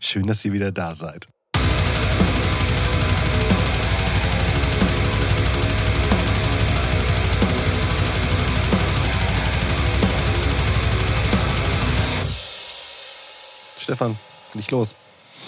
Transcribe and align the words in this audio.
Schön, 0.00 0.26
dass 0.26 0.44
ihr 0.44 0.52
wieder 0.52 0.72
da 0.72 0.94
seid. 0.94 1.28
Stefan, 13.76 14.18
nicht 14.54 14.70
los. 14.70 14.94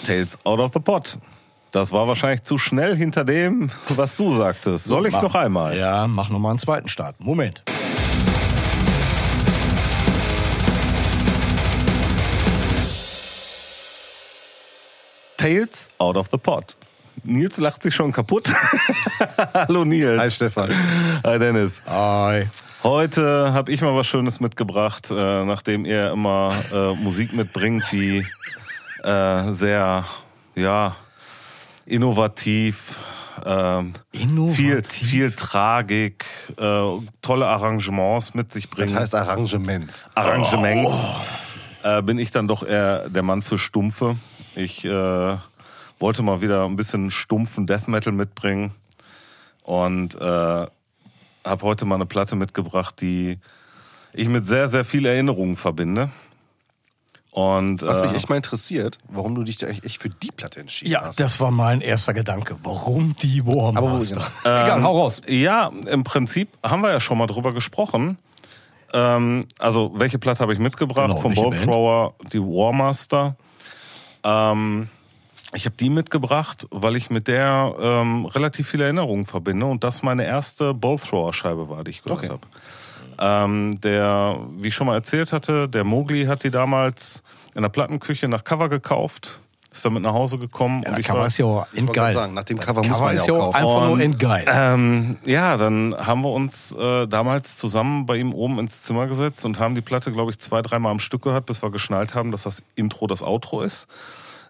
Tales 0.05 0.37
out 0.45 0.59
of 0.59 0.73
the 0.73 0.79
pot. 0.79 1.17
Das 1.71 1.93
war 1.93 2.05
wahrscheinlich 2.07 2.43
zu 2.43 2.57
schnell 2.57 2.97
hinter 2.97 3.23
dem, 3.23 3.69
was 3.87 4.17
du 4.17 4.33
sagtest. 4.35 4.85
Soll 4.85 5.07
ich 5.07 5.13
Mach- 5.13 5.21
noch 5.21 5.35
einmal? 5.35 5.77
Ja, 5.77 6.05
mach 6.07 6.29
noch 6.29 6.39
mal 6.39 6.49
einen 6.49 6.59
zweiten 6.59 6.89
Start. 6.89 7.15
Moment. 7.19 7.63
Tales 15.37 15.89
out 15.97 16.17
of 16.17 16.27
the 16.31 16.37
pot. 16.37 16.75
Nils 17.23 17.57
lacht 17.57 17.83
sich 17.83 17.93
schon 17.95 18.11
kaputt. 18.11 18.51
Hallo 19.53 19.85
Nils. 19.85 20.19
Hi 20.19 20.29
Stefan. 20.29 20.69
Hi 21.25 21.37
Dennis. 21.39 21.81
Hi. 21.87 22.47
Heute 22.83 23.53
habe 23.53 23.71
ich 23.71 23.81
mal 23.81 23.95
was 23.95 24.07
Schönes 24.07 24.39
mitgebracht, 24.39 25.09
äh, 25.11 25.45
nachdem 25.45 25.85
ihr 25.85 26.11
immer 26.11 26.51
äh, 26.71 26.93
Musik 26.95 27.33
mitbringt, 27.33 27.83
die 27.91 28.25
äh, 29.03 29.51
sehr, 29.51 30.05
ja, 30.55 30.95
innovativ, 31.85 32.97
ähm, 33.45 33.93
Innovativ. 34.11 34.55
viel, 34.55 34.83
viel 34.83 35.31
Tragik, 35.31 36.25
äh, 36.57 36.83
tolle 37.21 37.47
Arrangements 37.47 38.33
mit 38.33 38.51
sich 38.53 38.67
Das 38.69 38.75
bringen. 38.77 38.95
heißt 38.95 39.15
Arrangements. 39.15 40.05
Arrangements. 40.15 40.93
Äh, 41.83 42.01
bin 42.03 42.19
ich 42.19 42.31
dann 42.31 42.47
doch 42.47 42.63
eher 42.63 43.09
der 43.09 43.23
Mann 43.23 43.41
für 43.41 43.57
Stumpfe. 43.57 44.15
Ich 44.55 44.85
äh, 44.85 45.37
wollte 45.99 46.21
mal 46.21 46.41
wieder 46.41 46.65
ein 46.65 46.75
bisschen 46.75 47.09
stumpfen 47.09 47.65
Death 47.67 47.87
Metal 47.87 48.13
mitbringen 48.13 48.71
und 49.63 50.15
äh, 50.15 50.19
habe 50.19 50.69
heute 51.61 51.85
mal 51.85 51.95
eine 51.95 52.05
Platte 52.05 52.35
mitgebracht, 52.35 53.01
die 53.01 53.39
ich 54.13 54.27
mit 54.27 54.45
sehr, 54.45 54.67
sehr 54.67 54.85
viel 54.85 55.05
Erinnerungen 55.05 55.55
verbinde. 55.57 56.09
Und 57.31 57.81
Was 57.81 58.01
mich 58.01 58.11
äh, 58.11 58.15
echt 58.17 58.29
mal 58.29 58.35
interessiert, 58.35 58.97
warum 59.07 59.35
du 59.35 59.43
dich 59.43 59.57
da 59.57 59.67
echt 59.67 60.01
für 60.01 60.09
die 60.09 60.31
Platte 60.31 60.59
entschieden 60.59 60.91
Ja, 60.91 61.01
hast. 61.01 61.17
das 61.19 61.39
war 61.39 61.49
mein 61.49 61.79
erster 61.79 62.13
Gedanke. 62.13 62.57
Warum 62.61 63.15
die 63.21 63.45
War 63.47 63.69
Aber 63.77 63.93
wo- 63.93 63.99
genau. 63.99 64.21
Egal, 64.43 64.83
hau 64.83 64.99
raus. 64.99 65.21
Ja, 65.27 65.71
im 65.87 66.03
Prinzip 66.03 66.49
haben 66.61 66.81
wir 66.81 66.91
ja 66.91 66.99
schon 66.99 67.17
mal 67.17 67.27
drüber 67.27 67.53
gesprochen. 67.53 68.17
Ähm, 68.93 69.45
also, 69.59 69.93
welche 69.95 70.19
Platte 70.19 70.41
habe 70.41 70.51
ich 70.53 70.59
mitgebracht? 70.59 71.07
Genau, 71.07 71.21
Vom? 71.21 71.53
Thrower, 71.53 72.15
die 72.33 72.39
Warmaster. 72.41 73.37
Ähm, 74.25 74.89
ich 75.53 75.65
habe 75.65 75.75
die 75.77 75.89
mitgebracht, 75.89 76.67
weil 76.69 76.97
ich 76.97 77.09
mit 77.09 77.29
der 77.29 77.73
ähm, 77.79 78.25
relativ 78.25 78.67
viele 78.69 78.83
Erinnerungen 78.85 79.25
verbinde 79.25 79.65
und 79.65 79.83
das 79.85 80.03
meine 80.03 80.25
erste 80.25 80.73
Bowthrower-Scheibe 80.73 81.69
war, 81.69 81.83
die 81.85 81.91
ich 81.91 82.03
gehört 82.03 82.19
Okay. 82.23 82.29
habe. 82.29 82.41
Ähm, 83.19 83.79
der, 83.81 84.37
wie 84.57 84.69
ich 84.69 84.75
schon 84.75 84.87
mal 84.87 84.95
erzählt 84.95 85.31
hatte, 85.33 85.67
der 85.69 85.83
Mogli 85.83 86.25
hat 86.25 86.43
die 86.43 86.51
damals 86.51 87.23
in 87.55 87.61
der 87.61 87.69
Plattenküche 87.69 88.27
nach 88.27 88.43
Cover 88.43 88.69
gekauft, 88.69 89.41
ist 89.71 89.85
damit 89.85 90.03
nach 90.03 90.13
Hause 90.13 90.37
gekommen 90.37 90.83
Ja, 90.83 90.91
und 90.91 90.99
ich 90.99 91.05
Cover 91.07 91.19
war, 91.19 91.27
ist 91.27 91.37
ja 91.37 91.45
auch 91.45 91.65
endgeil. 91.73 92.13
sagen, 92.13 92.33
nach 92.33 92.43
dem 92.43 92.57
Das 92.57 92.65
Cover 92.65 92.83
muss 92.83 92.99
man 92.99 93.15
ist 93.15 93.25
ja 93.27 93.33
auch 93.33 93.53
kaufen. 93.53 93.55
einfach 93.55 93.87
nur 93.87 93.99
endgeil. 94.01 94.45
Ähm, 94.49 95.17
ja, 95.25 95.55
dann 95.57 95.95
haben 95.97 96.21
wir 96.23 96.31
uns 96.31 96.73
äh, 96.73 97.07
damals 97.07 97.57
zusammen 97.57 98.05
bei 98.05 98.17
ihm 98.17 98.33
oben 98.33 98.59
ins 98.59 98.83
Zimmer 98.83 99.07
gesetzt 99.07 99.45
und 99.45 99.59
haben 99.59 99.75
die 99.75 99.81
Platte, 99.81 100.11
glaube 100.11 100.31
ich, 100.31 100.39
zwei, 100.39 100.61
dreimal 100.61 100.91
am 100.91 100.99
Stück 100.99 101.21
gehört, 101.23 101.45
bis 101.45 101.61
wir 101.61 101.71
geschnallt 101.71 102.15
haben, 102.15 102.31
dass 102.31 102.43
das 102.43 102.61
Intro 102.75 103.07
das 103.07 103.21
Outro 103.23 103.61
ist. 103.61 103.87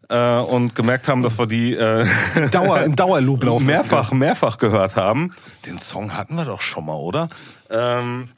Äh, 0.10 0.40
und 0.40 0.74
gemerkt 0.76 1.08
haben, 1.08 1.22
dass 1.24 1.38
wir 1.38 1.46
die 1.48 1.74
äh, 1.76 2.06
Dauer, 2.52 2.82
im 2.82 2.96
Dauerloop 2.96 3.44
laufen. 3.44 3.66
mehrfach, 3.68 4.12
mehrfach 4.12 4.58
gehört 4.58 4.96
haben. 4.96 5.34
Den 5.68 5.78
Song 5.78 6.18
hatten 6.18 6.36
wir 6.36 6.46
doch 6.46 6.62
schon 6.62 6.86
mal, 6.86 6.96
oder? 6.96 7.30
Ähm, 7.70 8.30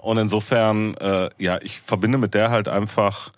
und 0.00 0.18
insofern, 0.18 0.94
äh, 0.94 1.28
ja, 1.38 1.58
ich 1.62 1.80
verbinde 1.80 2.18
mit 2.18 2.34
der 2.34 2.50
halt 2.50 2.68
einfach 2.68 3.32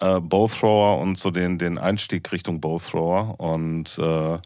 äh, 0.00 0.20
Bowthrower 0.20 0.98
und 0.98 1.18
so 1.18 1.30
den, 1.30 1.58
den 1.58 1.78
Einstieg 1.78 2.30
Richtung 2.32 2.60
Bowthrower. 2.60 3.38
Und 3.38 3.98
äh, 3.98 4.38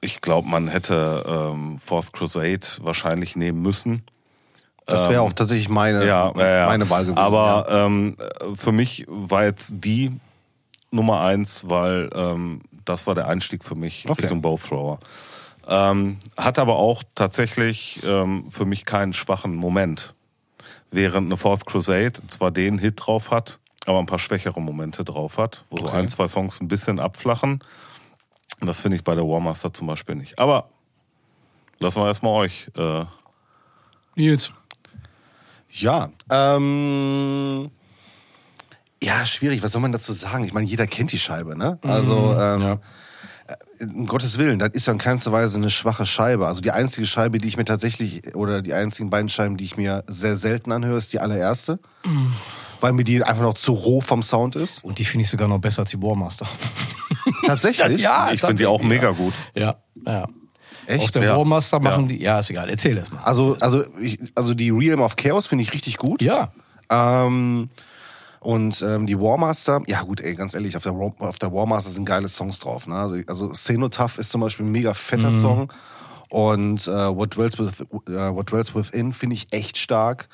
ich 0.00 0.20
glaube, 0.20 0.48
man 0.48 0.68
hätte 0.68 1.24
ähm, 1.26 1.78
Fourth 1.78 2.12
Crusade 2.12 2.66
wahrscheinlich 2.80 3.36
nehmen 3.36 3.62
müssen. 3.62 4.02
Das 4.86 5.08
wäre 5.08 5.22
auch 5.22 5.32
tatsächlich 5.32 5.68
meine, 5.68 6.06
Ja, 6.06 6.32
ja, 6.36 6.56
ja. 6.58 6.66
meine 6.66 6.88
Wahl 6.88 7.02
gewesen. 7.02 7.18
Aber 7.18 7.66
ja. 7.68 7.86
ähm, 7.86 8.16
für 8.54 8.70
mich 8.70 9.04
war 9.08 9.44
jetzt 9.44 9.74
die 9.78 10.12
Nummer 10.92 11.22
eins, 11.22 11.68
weil 11.68 12.08
ähm, 12.14 12.60
das 12.84 13.06
war 13.08 13.16
der 13.16 13.26
Einstieg 13.26 13.64
für 13.64 13.74
mich 13.74 14.08
Okay. 14.08 14.22
Richtung 14.22 14.42
Bowthrower. 14.42 15.00
Ähm, 15.66 16.18
hat 16.36 16.60
aber 16.60 16.76
auch 16.76 17.02
tatsächlich 17.16 18.00
ähm, 18.04 18.48
für 18.48 18.64
mich 18.64 18.84
keinen 18.84 19.12
schwachen 19.12 19.56
Moment. 19.56 20.14
Während 20.90 21.26
eine 21.26 21.36
Fourth 21.36 21.66
Crusade 21.66 22.12
zwar 22.28 22.50
den 22.50 22.78
Hit 22.78 22.94
drauf 23.06 23.30
hat, 23.30 23.58
aber 23.86 23.98
ein 23.98 24.06
paar 24.06 24.18
schwächere 24.18 24.60
Momente 24.60 25.04
drauf 25.04 25.38
hat, 25.38 25.64
wo 25.70 25.78
so 25.78 25.86
Okay. 25.86 25.96
ein, 25.96 26.08
zwei 26.08 26.28
Songs 26.28 26.60
ein 26.60 26.68
bisschen 26.68 26.98
abflachen. 27.00 27.62
Und 28.60 28.66
das 28.66 28.80
finde 28.80 28.96
ich 28.96 29.04
bei 29.04 29.14
der 29.14 29.24
Warmaster 29.24 29.72
zum 29.72 29.86
Beispiel 29.86 30.14
nicht. 30.14 30.38
Aber 30.38 30.68
lassen 31.78 32.00
wir 32.00 32.06
erstmal 32.06 32.32
euch. 32.32 32.68
Äh, 32.76 33.04
Nils. 34.14 34.50
Ja, 35.70 36.08
ähm, 36.30 37.70
ja, 39.02 39.26
schwierig. 39.26 39.62
Was 39.62 39.72
soll 39.72 39.82
man 39.82 39.92
dazu 39.92 40.14
sagen? 40.14 40.44
Ich 40.44 40.54
meine, 40.54 40.66
jeder 40.66 40.86
kennt 40.86 41.12
die 41.12 41.18
Scheibe, 41.18 41.56
ne? 41.56 41.78
Also, 41.82 42.34
ähm, 42.38 42.62
äh, 42.62 42.78
um 43.80 44.06
Gottes 44.06 44.38
Willen, 44.38 44.58
das 44.58 44.70
ist 44.72 44.86
ja 44.86 44.92
in 44.92 44.98
keinster 44.98 45.32
Weise 45.32 45.56
eine 45.58 45.70
schwache 45.70 46.06
Scheibe. 46.06 46.46
Also 46.46 46.60
die 46.60 46.70
einzige 46.70 47.06
Scheibe, 47.06 47.38
die 47.38 47.48
ich 47.48 47.56
mir 47.56 47.64
tatsächlich, 47.64 48.34
oder 48.34 48.62
die 48.62 48.72
einzigen 48.74 49.10
beiden 49.10 49.28
Scheiben, 49.28 49.56
die 49.56 49.64
ich 49.64 49.76
mir 49.76 50.04
sehr 50.06 50.36
selten 50.36 50.72
anhöre, 50.72 50.98
ist 50.98 51.12
die 51.12 51.20
allererste. 51.20 51.78
Weil 52.80 52.92
mir 52.92 53.04
die 53.04 53.22
einfach 53.24 53.42
noch 53.42 53.54
zu 53.54 53.72
roh 53.72 54.00
vom 54.00 54.22
Sound 54.22 54.56
ist. 54.56 54.84
Und 54.84 54.98
die 54.98 55.04
finde 55.04 55.24
ich 55.24 55.30
sogar 55.30 55.48
noch 55.48 55.58
besser 55.58 55.80
als 55.82 55.90
die 55.90 56.02
War 56.02 56.14
Master. 56.14 56.46
Tatsächlich? 57.46 58.02
Ja, 58.02 58.30
ich 58.32 58.40
finde 58.40 58.56
die 58.56 58.66
auch 58.66 58.82
mega 58.82 59.10
gut. 59.12 59.32
Ja, 59.54 59.76
ja. 60.06 60.26
Echt? 60.86 61.04
Auf 61.04 61.10
der 61.10 61.22
Ja. 61.24 61.36
War 61.36 61.44
Master 61.44 61.80
machen 61.80 62.04
Ja. 62.04 62.08
die. 62.08 62.22
Ja, 62.22 62.38
ist 62.38 62.50
egal. 62.50 62.68
Erzähl 62.70 62.94
das 62.94 63.10
mal. 63.10 63.20
Also, 63.22 63.56
also, 63.60 63.84
ich, 64.00 64.18
also 64.34 64.54
die 64.54 64.70
Realm 64.70 65.00
of 65.00 65.16
Chaos 65.16 65.46
finde 65.46 65.62
ich 65.62 65.72
richtig 65.72 65.96
gut. 65.98 66.22
Ja. 66.22 66.52
Ähm, 66.90 67.70
und 68.46 68.80
ähm, 68.80 69.08
die 69.08 69.18
Warmaster, 69.18 69.82
ja 69.88 70.02
gut, 70.02 70.20
ey, 70.20 70.36
ganz 70.36 70.54
ehrlich, 70.54 70.76
auf 70.76 70.84
der, 70.84 70.96
War, 70.96 71.12
auf 71.18 71.40
der 71.40 71.52
Warmaster 71.52 71.90
sind 71.90 72.04
geile 72.04 72.28
Songs 72.28 72.60
drauf. 72.60 72.86
Ne? 72.86 72.94
Also, 72.94 73.16
also 73.26 73.48
Cenotaph 73.48 74.18
ist 74.18 74.30
zum 74.30 74.40
Beispiel 74.40 74.64
ein 74.64 74.70
mega 74.70 74.94
fetter 74.94 75.32
Song. 75.32 75.72
Und 76.28 76.86
äh, 76.86 76.90
What, 76.92 77.34
Dwells 77.34 77.58
with, 77.58 77.80
äh, 77.80 78.12
What 78.12 78.52
Dwells 78.52 78.72
Within 78.72 79.12
finde 79.12 79.34
ich 79.34 79.48
echt 79.50 79.78
stark. 79.78 80.28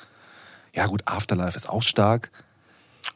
Ja 0.75 0.85
gut, 0.85 1.01
Afterlife 1.05 1.57
ist 1.57 1.67
auch 1.67 1.81
stark. 1.81 2.29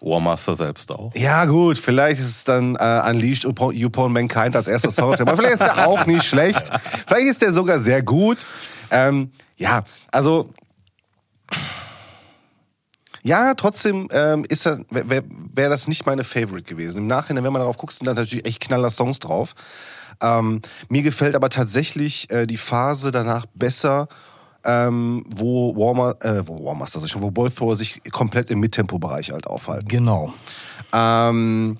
Warmaster 0.01 0.55
selbst 0.55 0.89
auch. 0.89 1.13
Ja 1.13 1.45
gut, 1.45 1.77
vielleicht 1.77 2.19
ist 2.19 2.29
es 2.29 2.43
dann 2.43 2.75
äh, 2.75 3.03
Unleashed 3.07 3.45
Upon, 3.45 3.75
Upon 3.85 4.11
Mankind 4.11 4.55
als 4.55 4.67
erster 4.67 4.89
Song. 4.89 5.13
Aber 5.13 5.37
vielleicht 5.37 5.53
ist 5.53 5.63
der 5.63 5.87
auch 5.87 6.07
nicht 6.07 6.23
schlecht. 6.23 6.71
Vielleicht 7.05 7.27
ist 7.27 7.43
der 7.43 7.53
sogar 7.53 7.77
sehr 7.77 8.01
gut. 8.01 8.47
Ähm, 8.89 9.29
ja, 9.57 9.83
also 10.11 10.49
ja, 13.27 13.53
trotzdem 13.55 14.07
ähm, 14.11 14.45
ist 14.47 14.65
das, 14.65 14.79
wäre 14.89 15.23
wär, 15.53 15.69
das 15.69 15.89
nicht 15.89 16.05
meine 16.05 16.23
Favorite 16.23 16.63
gewesen. 16.63 16.99
Im 16.99 17.07
Nachhinein, 17.07 17.43
wenn 17.43 17.51
man 17.51 17.61
darauf 17.61 17.77
guckt, 17.77 17.91
sind 17.93 18.05
da 18.05 18.13
natürlich 18.13 18.45
echt 18.45 18.61
knaller 18.61 18.89
Songs 18.89 19.19
drauf. 19.19 19.53
Ähm, 20.21 20.61
mir 20.87 21.01
gefällt 21.01 21.35
aber 21.35 21.49
tatsächlich 21.49 22.31
äh, 22.31 22.47
die 22.47 22.55
Phase 22.55 23.11
danach 23.11 23.45
besser, 23.53 24.07
ähm, 24.63 25.25
wo 25.27 25.75
Warmer, 25.75 26.15
äh, 26.21 26.47
wo 26.47 26.65
Warmaster 26.65 27.01
sich 27.01 27.11
schon, 27.11 27.21
wo 27.21 27.29
Ballthrower 27.29 27.75
sich 27.75 28.01
komplett 28.11 28.49
im 28.49 28.61
Mittempo-Bereich 28.61 29.31
halt 29.31 29.45
aufhalten. 29.45 29.89
Genau. 29.89 30.33
Ähm, 30.93 31.77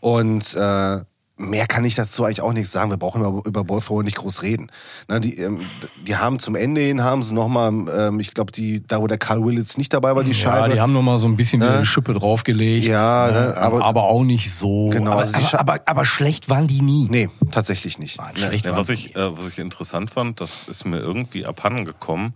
und 0.00 0.54
äh, 0.54 1.00
mehr 1.40 1.66
kann 1.66 1.84
ich 1.84 1.94
dazu 1.94 2.24
eigentlich 2.24 2.42
auch 2.42 2.52
nichts 2.52 2.70
sagen. 2.70 2.90
Wir 2.90 2.96
brauchen 2.98 3.20
über, 3.22 3.42
über 3.46 3.64
Ballthrower 3.64 4.02
nicht 4.02 4.16
groß 4.18 4.42
reden. 4.42 4.70
Na, 5.08 5.18
die, 5.18 5.38
ähm, 5.38 5.62
die 6.06 6.16
haben 6.16 6.38
zum 6.38 6.54
Ende 6.54 6.80
hin, 6.82 7.02
haben 7.02 7.22
sie 7.22 7.32
nochmal, 7.34 7.72
ähm, 7.72 8.20
ich 8.20 8.34
glaube, 8.34 8.52
die, 8.52 8.86
da 8.86 9.00
wo 9.00 9.06
der 9.06 9.18
Carl 9.18 9.44
Willits 9.44 9.78
nicht 9.78 9.92
dabei 9.92 10.14
war, 10.14 10.22
die 10.22 10.30
Ja, 10.32 10.36
Scheibe. 10.36 10.74
die 10.74 10.80
haben 10.80 10.92
noch 10.92 11.02
mal 11.02 11.18
so 11.18 11.26
ein 11.26 11.36
bisschen 11.36 11.60
wieder 11.62 11.76
eine 11.78 11.86
Schippe 11.86 12.12
draufgelegt. 12.14 12.86
Ja, 12.86 13.30
ne, 13.30 13.56
aber, 13.56 13.76
aber- 13.78 13.84
aber 13.84 14.02
auch 14.04 14.22
nicht 14.24 14.52
so. 14.54 14.90
Genau, 14.90 15.12
aber, 15.12 15.20
also 15.20 15.58
aber, 15.58 15.72
aber, 15.74 15.82
aber 15.88 16.04
schlecht 16.04 16.48
waren 16.50 16.66
die 16.66 16.82
nie. 16.82 17.06
nee, 17.10 17.30
tatsächlich 17.50 17.98
nicht. 17.98 18.18
Ne. 18.18 18.24
schlecht 18.34 18.66
Ja, 18.66 18.72
waren 18.72 18.78
was, 18.80 18.86
die 18.88 18.92
ich, 18.94 19.16
äh, 19.16 19.36
was 19.36 19.48
ich 19.48 19.58
interessant 19.58 20.10
fand, 20.10 20.40
das 20.40 20.68
ist 20.68 20.84
mir 20.84 20.98
irgendwie 20.98 21.46
abhanden 21.46 21.84
gekommen. 21.84 22.34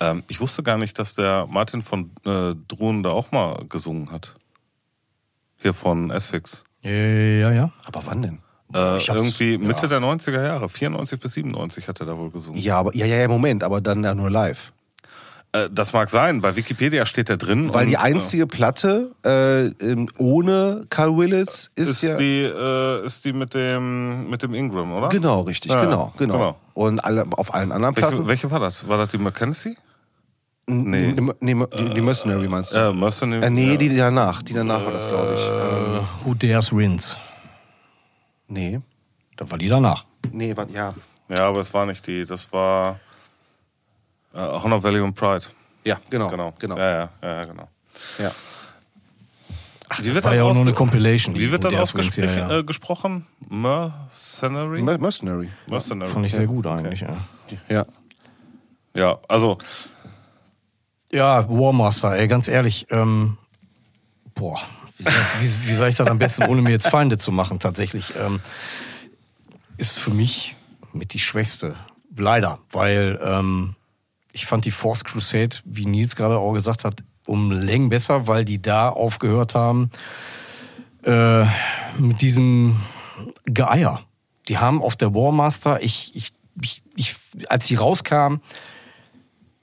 Ähm, 0.00 0.22
ich 0.28 0.40
wusste 0.40 0.62
gar 0.62 0.76
nicht, 0.76 0.98
dass 0.98 1.14
der 1.14 1.46
Martin 1.46 1.82
von 1.82 2.10
äh, 2.26 2.54
Drohnen 2.68 3.02
da 3.02 3.10
auch 3.10 3.30
mal 3.32 3.64
gesungen 3.68 4.10
hat. 4.10 4.34
Hier 5.62 5.72
von 5.72 6.10
Asphyx. 6.10 6.64
Nie. 6.84 7.40
Ja, 7.40 7.52
ja. 7.52 7.70
Aber 7.86 8.02
wann 8.06 8.22
denn? 8.22 8.38
Äh, 8.72 8.98
irgendwie 9.06 9.58
Mitte 9.58 9.82
ja. 9.82 9.88
der 9.88 10.00
90er 10.00 10.42
Jahre, 10.42 10.68
94 10.68 11.20
bis 11.20 11.34
97 11.34 11.86
hat 11.86 12.00
er 12.00 12.06
da 12.06 12.18
wohl 12.18 12.30
gesungen. 12.30 12.60
Ja, 12.60 12.78
aber 12.78 12.94
ja, 12.96 13.06
ja, 13.06 13.16
ja, 13.16 13.28
Moment, 13.28 13.62
aber 13.62 13.80
dann 13.80 14.02
ja 14.02 14.14
nur 14.14 14.30
live. 14.30 14.72
Äh, 15.54 15.70
das 15.70 15.92
mag 15.92 16.10
sein, 16.10 16.40
bei 16.40 16.56
Wikipedia 16.56 17.06
steht 17.06 17.30
er 17.30 17.36
drin. 17.36 17.72
Weil 17.72 17.84
und, 17.84 17.90
die 17.90 17.96
einzige 17.96 18.46
Platte 18.48 19.12
äh, 19.24 19.66
ähm, 19.66 20.08
ohne 20.18 20.82
Carl 20.90 21.16
Willis 21.16 21.70
äh, 21.76 21.82
ist, 21.82 21.88
ist, 21.88 22.02
ja. 22.02 22.16
die, 22.16 22.42
äh, 22.42 23.04
ist 23.04 23.24
die 23.24 23.32
mit 23.32 23.54
dem, 23.54 24.28
mit 24.28 24.42
dem 24.42 24.54
Ingram, 24.54 24.92
oder? 24.92 25.08
Genau, 25.08 25.42
richtig, 25.42 25.70
Ja, 25.70 25.84
genau, 25.84 26.12
genau, 26.16 26.32
genau. 26.34 26.56
Und 26.74 27.04
alle, 27.04 27.24
auf 27.36 27.54
allen 27.54 27.70
anderen 27.70 27.94
Welche, 27.94 28.08
Platten. 28.08 28.28
welche 28.28 28.50
war 28.50 28.58
das? 28.58 28.88
War 28.88 28.98
das 28.98 29.10
die 29.10 29.18
Mackenzie? 29.18 29.76
Nee. 30.66 31.14
Nee, 31.40 31.66
die, 31.76 31.90
die 31.94 32.00
Mercenary 32.00 32.48
meinst 32.48 32.72
du? 32.72 32.78
Äh, 32.78 32.92
Mercenary. 32.92 33.44
äh, 33.44 33.50
nee, 33.50 33.72
ja. 33.72 33.76
die 33.76 33.96
danach. 33.96 34.42
Die 34.42 34.54
danach 34.54 34.84
war 34.84 34.92
das, 34.92 35.06
glaube 35.06 35.34
ich. 35.34 35.40
Ähm, 35.46 35.96
Äh, 35.96 36.24
Who 36.24 36.34
Dares 36.34 36.74
Wins. 36.74 37.16
nee. 38.48 38.80
Das 39.36 39.50
war 39.50 39.58
die 39.58 39.68
danach. 39.68 40.04
Nee, 40.30 40.56
war, 40.56 40.68
ja. 40.70 40.94
Ja, 41.28 41.48
aber 41.48 41.60
es 41.60 41.74
war 41.74 41.84
nicht 41.86 42.06
die. 42.06 42.24
Das 42.24 42.50
war 42.52 43.00
äh, 44.32 44.38
Honor, 44.38 44.82
Value 44.82 45.02
und 45.04 45.14
Pride. 45.14 45.44
Ja, 45.84 45.98
genau. 46.08 46.28
Genau. 46.28 46.54
genau. 46.58 46.76
Ja, 46.78 46.90
ja, 46.90 47.08
ja, 47.22 47.34
ja, 47.38 47.44
genau. 47.44 47.68
Ja. 48.18 48.30
Wie 49.98 50.14
wird 50.14 50.24
War 50.24 50.32
das 50.32 50.38
ja 50.38 50.44
auch 50.44 50.54
nur 50.54 50.62
eine 50.62 50.72
Compilation. 50.72 51.34
Wie 51.34 51.50
wird 51.52 51.64
Wins, 51.64 51.74
ausgesprochen? 51.76 52.28
ja, 52.28 52.48
ja. 52.48 52.58
Äh, 52.58 52.64
gesprochen? 52.64 53.26
Mercenary? 53.50 54.82
Mer- 54.82 54.98
Mercenary. 54.98 55.50
Mercenary. 55.66 56.10
Fand 56.10 56.26
ich 56.26 56.32
sehr 56.32 56.46
gut 56.46 56.66
eigentlich, 56.66 57.00
ja. 57.00 57.16
Ja. 57.68 57.84
Ja, 58.94 59.18
also 59.28 59.58
Ja, 61.14 61.48
Warmaster, 61.48 62.16
ey, 62.16 62.26
ganz 62.26 62.48
ehrlich, 62.48 62.88
ähm, 62.90 63.38
boah, 64.34 64.60
wie 64.98 65.04
wie, 65.04 65.68
wie 65.68 65.74
soll 65.76 65.88
ich 65.88 65.94
das 65.94 66.08
am 66.08 66.18
besten, 66.18 66.42
ohne 66.46 66.60
mir 66.60 66.72
jetzt 66.72 66.88
Feinde 66.88 67.18
zu 67.18 67.30
machen, 67.30 67.60
tatsächlich, 67.60 68.14
ähm, 68.18 68.40
ist 69.76 69.96
für 69.96 70.10
mich 70.10 70.56
mit 70.92 71.14
die 71.14 71.20
schwächste. 71.20 71.76
Leider, 72.16 72.58
weil 72.72 73.20
ähm, 73.22 73.76
ich 74.32 74.46
fand 74.46 74.64
die 74.64 74.72
Force 74.72 75.04
Crusade, 75.04 75.58
wie 75.64 75.86
Nils 75.86 76.16
gerade 76.16 76.36
auch 76.36 76.52
gesagt 76.52 76.82
hat, 76.82 76.96
um 77.26 77.52
Längen 77.52 77.90
besser, 77.90 78.26
weil 78.26 78.44
die 78.44 78.60
da 78.60 78.88
aufgehört 78.88 79.54
haben 79.54 79.92
äh, 81.04 81.44
mit 81.96 82.22
diesem 82.22 82.80
Geier. 83.44 84.00
Die 84.48 84.58
haben 84.58 84.82
auf 84.82 84.96
der 84.96 85.14
Warmaster, 85.14 85.80
ich, 85.80 86.10
ich, 86.16 86.32
ich, 86.60 86.82
ich 86.96 87.14
als 87.48 87.68
die 87.68 87.76
rauskam, 87.76 88.40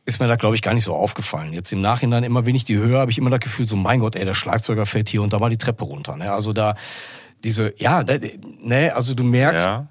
ist 0.06 0.20
mir 0.20 0.28
da, 0.28 0.36
glaube 0.36 0.56
ich, 0.56 0.62
gar 0.62 0.74
nicht 0.74 0.84
so 0.84 0.96
aufgefallen. 0.96 1.54
Jetzt 1.54 1.72
im 1.72 1.82
Nachhinein, 1.82 2.24
immer 2.24 2.46
wenn 2.46 2.56
ich 2.56 2.64
die 2.66 2.78
höre, 2.78 3.00
habe 3.02 3.12
ich 3.12 3.18
immer 3.18 3.30
das 3.30 3.40
Gefühl, 3.40 3.68
so, 3.68 3.76
mein 3.76 4.00
Gott, 4.00 4.16
ey, 4.16 4.26
der 4.26 4.34
Schlagzeuger 4.34 4.86
fällt 4.86 5.10
hier 5.10 5.22
und 5.22 5.32
da 5.34 5.40
mal 5.40 5.50
die 5.50 5.58
Treppe 5.58 5.84
runter. 5.84 6.16
Ne? 6.18 6.32
Also 6.32 6.54
da, 6.54 6.76
diese, 7.44 7.74
ja, 7.78 8.04
da- 8.04 8.18
ne, 8.62 8.96
also 8.96 9.14
du 9.14 9.24
merkst, 9.24 9.64
ja. 9.64 9.88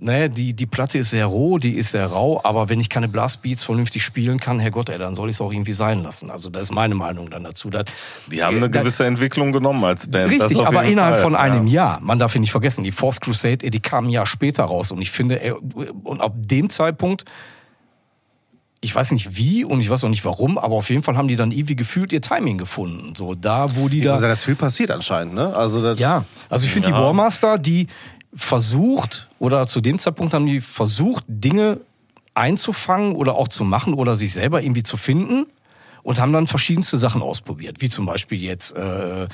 ne, 0.00 0.28
die, 0.28 0.52
die 0.54 0.66
Platte 0.66 0.98
ist 0.98 1.10
sehr 1.10 1.26
roh, 1.26 1.58
die 1.58 1.74
ist 1.76 1.92
sehr 1.92 2.06
rau, 2.06 2.40
aber 2.42 2.68
wenn 2.68 2.80
ich 2.80 2.88
keine 2.88 3.06
Blastbeats 3.08 3.62
vernünftig 3.62 4.04
spielen 4.04 4.40
kann, 4.40 4.58
Herrgott, 4.58 4.88
ey, 4.88 4.98
dann 4.98 5.14
soll 5.14 5.28
ich 5.30 5.36
es 5.36 5.40
auch 5.40 5.52
irgendwie 5.52 5.72
sein 5.72 6.02
lassen. 6.02 6.28
Also 6.30 6.50
das 6.50 6.64
ist 6.64 6.72
meine 6.72 6.96
Meinung 6.96 7.30
dann 7.30 7.44
dazu. 7.44 7.70
Das, 7.70 7.84
die 8.30 8.42
haben 8.42 8.56
eine 8.56 8.68
das- 8.68 8.82
gewisse 8.82 9.06
Entwicklung 9.06 9.52
genommen 9.52 9.84
als 9.84 10.08
Band. 10.10 10.30
Richtig, 10.30 10.60
aber 10.66 10.82
innerhalb 10.84 11.14
Fall. 11.14 11.22
von 11.22 11.36
einem 11.36 11.68
ja. 11.68 11.90
Jahr. 11.92 12.00
Man 12.00 12.18
darf 12.18 12.34
ihn 12.34 12.40
nicht 12.40 12.52
vergessen, 12.52 12.82
die 12.82 12.92
Force 12.92 13.20
Crusade, 13.20 13.64
ey, 13.64 13.70
die 13.70 13.80
kam 13.80 14.06
ein 14.08 14.10
Jahr 14.10 14.26
später 14.26 14.64
raus. 14.64 14.90
Und 14.90 15.00
ich 15.00 15.12
finde, 15.12 15.40
ey, 15.40 15.52
und 15.52 16.20
ab 16.20 16.32
dem 16.36 16.68
Zeitpunkt, 16.68 17.24
ich 18.82 18.94
weiß 18.94 19.12
nicht 19.12 19.36
wie 19.36 19.64
und 19.64 19.80
ich 19.80 19.90
weiß 19.90 20.04
auch 20.04 20.08
nicht 20.08 20.24
warum, 20.24 20.56
aber 20.56 20.76
auf 20.76 20.88
jeden 20.88 21.02
Fall 21.02 21.16
haben 21.16 21.28
die 21.28 21.36
dann 21.36 21.50
irgendwie 21.50 21.76
gefühlt 21.76 22.12
ihr 22.12 22.22
Timing 22.22 22.56
gefunden. 22.56 23.14
So 23.14 23.34
da, 23.34 23.76
wo 23.76 23.88
die 23.88 24.00
da. 24.00 24.14
Also, 24.14 24.26
da 24.26 24.32
ist 24.32 24.44
viel 24.44 24.56
passiert 24.56 24.90
anscheinend, 24.90 25.34
ne? 25.34 25.54
Also, 25.54 25.82
das, 25.82 26.00
Ja, 26.00 26.24
also 26.48 26.64
ich 26.64 26.72
finde 26.72 26.88
die 26.88 26.94
Ja. 26.94 27.00
Warmaster, 27.00 27.58
die 27.58 27.88
versucht, 28.32 29.28
oder 29.38 29.66
zu 29.66 29.80
dem 29.80 29.98
Zeitpunkt 29.98 30.32
haben 30.32 30.46
die 30.46 30.60
versucht, 30.60 31.24
Dinge 31.28 31.80
einzufangen 32.34 33.14
oder 33.16 33.34
auch 33.34 33.48
zu 33.48 33.64
machen 33.64 33.92
oder 33.92 34.16
sich 34.16 34.32
selber 34.32 34.62
irgendwie 34.62 34.82
zu 34.84 34.96
finden 34.96 35.46
und 36.02 36.18
haben 36.18 36.32
dann 36.32 36.46
verschiedenste 36.46 36.96
Sachen 36.96 37.20
ausprobiert, 37.22 37.80
wie 37.80 37.90
zum 37.90 38.06
Beispiel 38.06 38.40
jetzt 38.40 38.74
äh, 38.74 39.28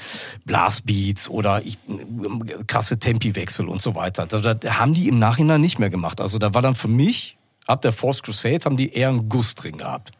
Blastbeats 0.44 1.28
oder 1.28 1.62
ich, 1.64 1.78
äh, 1.88 2.64
krasse 2.66 2.98
Tempiwechsel 2.98 3.68
und 3.68 3.80
so 3.80 3.94
weiter. 3.94 4.26
Da, 4.26 4.54
da 4.54 4.78
haben 4.78 4.94
die 4.94 5.06
im 5.08 5.18
Nachhinein 5.18 5.60
nicht 5.60 5.78
mehr 5.78 5.90
gemacht. 5.90 6.20
Also 6.20 6.38
da 6.38 6.54
war 6.54 6.62
dann 6.62 6.74
für 6.74 6.88
mich, 6.88 7.36
ab 7.66 7.82
der 7.82 7.92
Force 7.92 8.22
Crusade, 8.22 8.64
haben 8.64 8.76
die 8.76 8.92
eher 8.92 9.08
einen 9.08 9.28
Guss 9.28 9.54
drin 9.54 9.78
gehabt. 9.78 10.12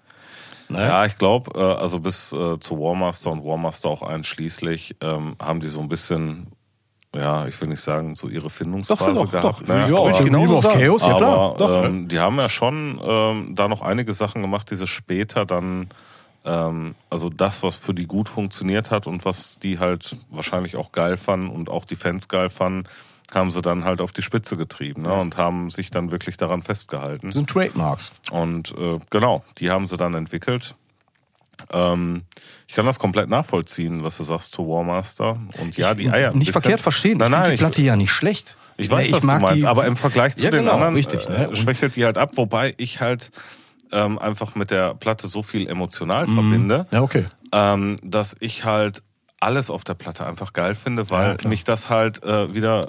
Ne? 0.68 0.80
Ja, 0.80 1.04
ich 1.06 1.16
glaube, 1.16 1.58
äh, 1.58 1.80
also 1.80 2.00
bis 2.00 2.32
äh, 2.32 2.58
zu 2.58 2.78
Warmaster 2.78 3.30
und 3.30 3.44
Warmaster 3.44 3.88
auch 3.88 4.02
einschließlich 4.02 4.96
ähm, 5.00 5.36
haben 5.40 5.60
die 5.60 5.68
so 5.68 5.80
ein 5.80 5.88
bisschen, 5.88 6.48
ja, 7.14 7.46
ich 7.46 7.60
will 7.60 7.68
nicht 7.68 7.80
sagen, 7.80 8.16
so 8.16 8.28
ihre 8.28 8.50
Findungsphase 8.50 9.12
Doch, 9.14 9.24
doch, 9.24 9.30
gehabt. 9.30 9.60
doch. 9.62 9.68
ne? 9.68 9.88
Ja, 9.88 9.96
aber, 9.98 10.10
ich 10.10 10.18
genau 10.18 10.60
so. 10.60 10.68
Chaos, 10.68 11.06
ja 11.06 11.16
klar. 11.16 11.38
aber 11.50 11.58
Doch, 11.58 11.84
ähm, 11.84 12.08
die 12.08 12.18
haben 12.18 12.36
ja 12.38 12.48
schon 12.48 13.00
ähm, 13.02 13.54
da 13.54 13.68
noch 13.68 13.82
einige 13.82 14.12
Sachen 14.12 14.42
gemacht, 14.42 14.70
die 14.70 14.74
sie 14.74 14.88
später 14.88 15.46
dann, 15.46 15.88
ähm, 16.44 16.96
also 17.10 17.30
das, 17.30 17.62
was 17.62 17.78
für 17.78 17.94
die 17.94 18.06
gut 18.06 18.28
funktioniert 18.28 18.90
hat 18.90 19.06
und 19.06 19.24
was 19.24 19.60
die 19.60 19.78
halt 19.78 20.16
wahrscheinlich 20.30 20.74
auch 20.74 20.90
geil 20.90 21.16
fanden 21.16 21.48
und 21.48 21.70
auch 21.70 21.84
die 21.84 21.96
Fans 21.96 22.26
geil 22.26 22.50
fanden, 22.50 22.88
haben 23.34 23.50
sie 23.50 23.60
dann 23.62 23.84
halt 23.84 24.00
auf 24.00 24.12
die 24.12 24.22
Spitze 24.22 24.56
getrieben 24.56 25.02
ne? 25.02 25.12
und 25.14 25.36
haben 25.36 25.68
sich 25.70 25.90
dann 25.90 26.10
wirklich 26.10 26.36
daran 26.36 26.62
festgehalten. 26.62 27.26
Das 27.28 27.34
sind 27.34 27.50
Trademarks. 27.50 28.12
Und 28.30 28.72
äh, 28.78 28.98
genau, 29.10 29.42
die 29.58 29.70
haben 29.70 29.86
sie 29.86 29.96
dann 29.96 30.14
entwickelt. 30.14 30.74
Ähm, 31.72 32.22
ich 32.68 32.74
kann 32.74 32.86
das 32.86 32.98
komplett 32.98 33.28
nachvollziehen, 33.28 34.02
was 34.04 34.18
du 34.18 34.24
sagst 34.24 34.52
zu 34.52 34.68
Warmaster. 34.68 35.38
Und 35.54 35.76
ja, 35.76 35.94
die 35.94 36.10
Eier. 36.10 36.32
Nicht 36.34 36.52
verkehrt 36.52 36.80
verstehen. 36.80 37.18
Nein, 37.18 37.28
ich 37.28 37.32
nein, 37.32 37.50
die 37.50 37.56
Platte 37.56 37.82
ja 37.82 37.96
nicht 37.96 38.12
schlecht. 38.12 38.56
ich, 38.76 38.86
ich 38.86 38.90
weiß, 38.90 39.06
Ne, 39.08 39.12
was 39.16 39.22
mag 39.24 39.36
du 39.40 39.46
meinst, 39.46 39.62
die- 39.62 39.66
aber 39.66 39.86
im 39.86 39.96
Vergleich 39.96 40.36
zu 40.36 40.44
Ja, 40.44 40.50
den 40.50 40.60
genau, 40.60 40.74
anderen 40.74 40.94
richtig, 40.94 41.28
ne? 41.28 41.48
äh, 41.50 41.56
schwächelt 41.56 41.96
die 41.96 42.04
halt 42.04 42.18
ab, 42.18 42.32
wobei 42.36 42.74
ich 42.76 43.00
halt 43.00 43.30
ähm, 43.92 44.18
einfach 44.18 44.54
mit 44.56 44.70
der 44.70 44.94
Platte 44.94 45.28
so 45.28 45.42
viel 45.42 45.66
emotional 45.68 46.26
Mhm. 46.26 46.34
verbinde, 46.34 46.86
Ja, 46.92 47.00
okay. 47.02 47.26
ähm, 47.52 47.98
dass 48.02 48.36
ich 48.40 48.64
halt 48.64 49.02
alles 49.40 49.70
auf 49.70 49.84
der 49.84 49.94
Platte 49.94 50.26
einfach 50.26 50.52
geil 50.52 50.74
finde, 50.74 51.08
weil 51.08 51.38
Ja, 51.42 51.48
mich 51.48 51.62
das 51.64 51.88
halt 51.88 52.22
äh, 52.24 52.52
wieder, 52.52 52.86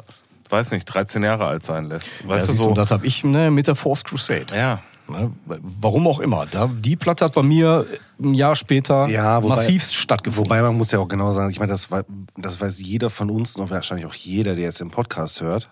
weiß 0.52 0.72
nicht, 0.72 0.86
13 0.86 1.24
Jahre 1.24 1.46
alt 1.48 1.66
sein 1.66 1.86
lässt. 1.86 2.10
Ja, 2.22 2.28
Weißt 2.30 2.48
du 2.48 2.52
siehst 2.52 2.64
du, 2.64 2.70
so? 2.70 2.74
das 2.76 2.92
habe 2.92 3.06
ich 3.06 3.24
ne, 3.24 3.52
mit 3.52 3.68
der 3.68 3.76
Force 3.76 4.04
Crusade. 4.04 4.56
Ja. 4.56 4.82
Ne, 5.10 5.32
warum 5.46 6.06
auch 6.06 6.20
immer. 6.20 6.46
Da, 6.48 6.68
die 6.68 6.98
Platte 6.98 7.24
hat 7.26 7.34
bei 7.34 7.42
mir 7.42 7.86
ein 8.22 8.34
Jahr 8.34 8.56
später 8.58 9.08
Ja, 9.08 9.42
wobei- 9.42 9.56
massivst 9.56 9.96
stattgefunden. 9.96 10.50
Wobei 10.50 10.62
man 10.62 10.76
muss 10.76 10.92
ja 10.92 11.00
auch 11.00 11.08
genau 11.08 11.32
sagen, 11.32 11.50
ich 11.50 11.60
meine, 11.60 11.72
das, 11.72 11.88
das 12.36 12.60
weiß 12.60 12.82
jeder 12.82 13.10
von 13.10 13.30
uns 13.30 13.56
und 13.56 13.70
wahrscheinlich 13.70 14.06
auch 14.06 14.14
jeder, 14.14 14.56
der 14.56 14.66
jetzt 14.66 14.82
den 14.82 14.92
Podcast 14.92 15.40
hört. 15.40 15.70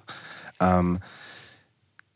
Ähm, 0.61 0.99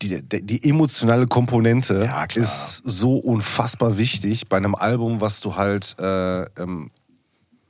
die, 0.00 0.22
die, 0.22 0.42
die 0.46 0.70
emotionale 0.70 1.26
Komponente 1.26 2.04
Ja, 2.06 2.24
ist 2.34 2.76
so 2.86 3.16
unfassbar 3.18 3.98
wichtig 3.98 4.48
bei 4.48 4.56
einem 4.56 4.74
Album, 4.74 5.20
was 5.20 5.40
du 5.40 5.56
halt, 5.56 5.96
äh, 6.00 6.42
ähm, 6.58 6.90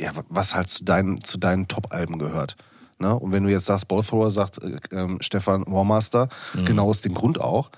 ja, 0.01 0.13
was 0.29 0.55
halt 0.55 0.71
zu 0.71 0.85
deinen, 0.85 1.25
zu 1.25 1.39
deinen 1.39 1.67
Top-Alben 1.67 2.21
gehört. 2.21 2.55
Ne? 3.01 3.19
Und 3.19 3.33
wenn 3.33 3.45
du 3.45 3.51
jetzt 3.51 3.67
sagst, 3.67 3.89
Ballthrower 3.89 4.31
sagt 4.31 4.63
äh, 4.63 4.77
ähm, 4.93 5.19
Stefan 5.21 5.65
Warmaster, 5.67 6.29
genau 6.65 6.89
aus 6.89 7.01
dem 7.01 7.15
Grund 7.15 7.41
auch, 7.41 7.71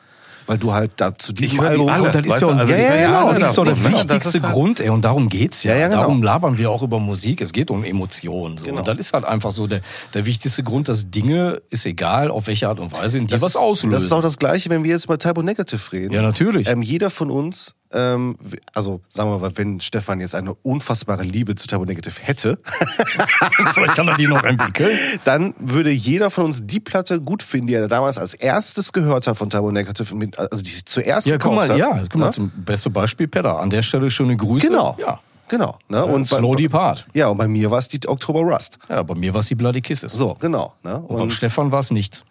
weil 0.47 0.59
du 0.59 0.73
halt 0.73 0.93
da 0.97 1.17
zu 1.17 1.33
diesem 1.33 1.61
die 1.61 1.64
Album 1.64 1.88
alle. 1.88 2.02
Und 2.02 2.14
das 2.14 2.25
ist 2.25 2.41
ja, 2.41 2.49
also 2.49 2.73
ja, 2.73 2.79
ich 2.79 2.85
ja, 2.85 2.97
die 2.97 3.02
genau, 3.05 3.33
das 3.33 3.43
ist 3.43 3.59
doch 3.59 3.64
der 3.64 3.76
ne? 3.76 3.93
Wichtigste 3.93 4.43
halt- 4.43 4.52
Grund, 4.52 4.81
ey. 4.81 4.91
Und 4.91 5.02
darum 5.02 5.29
geht's 5.29 5.62
ja. 5.62 5.75
Ja, 5.75 5.83
ja, 5.83 5.88
genau. 5.88 6.00
Darum 6.00 6.23
labern 6.23 6.59
wir 6.59 6.71
auch 6.71 6.83
über 6.83 6.99
Musik. 6.99 7.41
Es 7.41 7.52
geht 7.52 7.71
um 7.71 7.85
Emotionen. 7.85 8.59
So. 8.59 8.64
Genau. 8.64 8.79
Und 8.81 8.88
das 8.88 8.99
ist 8.99 9.12
halt 9.12 9.25
einfach 9.25 9.52
so 9.52 9.69
der, 9.69 9.83
der 10.14 10.25
wichtigste 10.25 10.64
Grund, 10.64 10.88
dass 10.88 11.11
Dinge, 11.11 11.62
ist 11.71 11.87
egal, 11.87 12.31
auf 12.31 12.49
welche 12.49 12.69
Art 12.69 12.81
und 12.81 12.93
Weise, 12.93 13.19
in 13.19 13.29
die 13.29 13.33
Das 13.33 13.43
was 13.43 13.55
auslösen. 13.55 13.91
Das 13.91 14.02
ist 14.02 14.12
auch 14.12 14.23
das 14.23 14.37
Gleiche, 14.37 14.69
wenn 14.71 14.83
wir 14.83 14.91
jetzt 14.91 15.05
über 15.05 15.19
Typo 15.19 15.43
Negative 15.43 15.93
reden. 15.93 16.12
Ja, 16.12 16.23
natürlich. 16.23 16.69
Ähm, 16.69 16.83
jeder 16.83 17.11
von 17.11 17.31
uns, 17.31 17.76
ähm, 17.95 18.37
also 18.75 19.01
sagen 19.09 19.31
wir 19.31 19.39
mal, 19.39 19.53
wenn 19.57 19.81
Stefan 19.81 20.21
jetzt 20.21 20.35
eine 20.35 20.55
unfassbare 20.55 21.23
Liebe 21.23 21.55
zu 21.55 21.67
Typo 21.67 21.85
Negative 21.85 22.15
hätte, 22.23 22.59
Vielleicht 23.75 23.95
kann 23.95 24.09
er 24.09 24.17
die 24.17 24.27
noch 24.27 24.43
entwickeln. 24.45 24.97
dann 25.25 25.55
würde 25.59 25.91
jeder 25.91 26.31
von 26.31 26.47
uns 26.47 26.67
die 26.67 26.81
Platte 26.81 27.21
gut 27.21 27.43
finden, 27.43 27.67
die 27.69 27.75
er 27.75 27.89
damals 27.89 28.19
als 28.19 28.35
erstes 28.35 28.93
gehört 28.93 29.27
hat 29.27 29.37
von 29.37 29.51
Typo 29.51 29.71
Negative, 29.71 30.15
also 30.37 30.63
die 30.65 30.85
zuerst 30.85 31.27
Ja, 31.27 31.35
guck 31.39 31.53
gekauft 31.53 31.69
mal, 31.69 31.71
hat. 31.71 31.79
ja, 31.79 32.03
guck 32.11 32.17
mal, 32.21 32.27
Ne? 32.27 32.33
zum 32.33 32.51
beste 32.65 32.91
Beispiel 32.91 33.29
Pedder. 33.29 33.59
An 33.59 33.71
der 33.71 33.83
Stelle 33.83 34.11
schöne 34.11 34.37
Grüße. 34.37 34.69
Genau. 34.69 34.97
Ja. 34.99 35.21
Genau. 35.49 35.79
Ne? 35.89 36.03
Und 36.07 36.31
bei- 36.31 36.39
Slow 36.39 36.57
Deep 36.57 36.73
Heart. 36.73 37.07
Ja, 37.13 37.29
und 37.29 37.37
bei 37.37 37.47
mir 37.47 37.71
war 37.71 37.79
es 37.79 37.89
die 37.89 38.01
Oktober 38.09 38.41
Rust. 38.41 38.79
Ja, 38.89 39.03
bei 39.03 39.15
mir 39.15 39.35
war 39.35 39.41
es 39.41 39.49
die 39.49 39.55
Bloody 39.55 39.83
Kisses. 39.83 40.13
So, 40.13 40.35
genau. 40.41 40.73
Ne? 40.83 40.99
Und 41.03 41.19
beim 41.19 41.31
Stefan 41.31 41.71
war 41.71 41.81
es 41.81 41.91
nichts. 41.91 42.25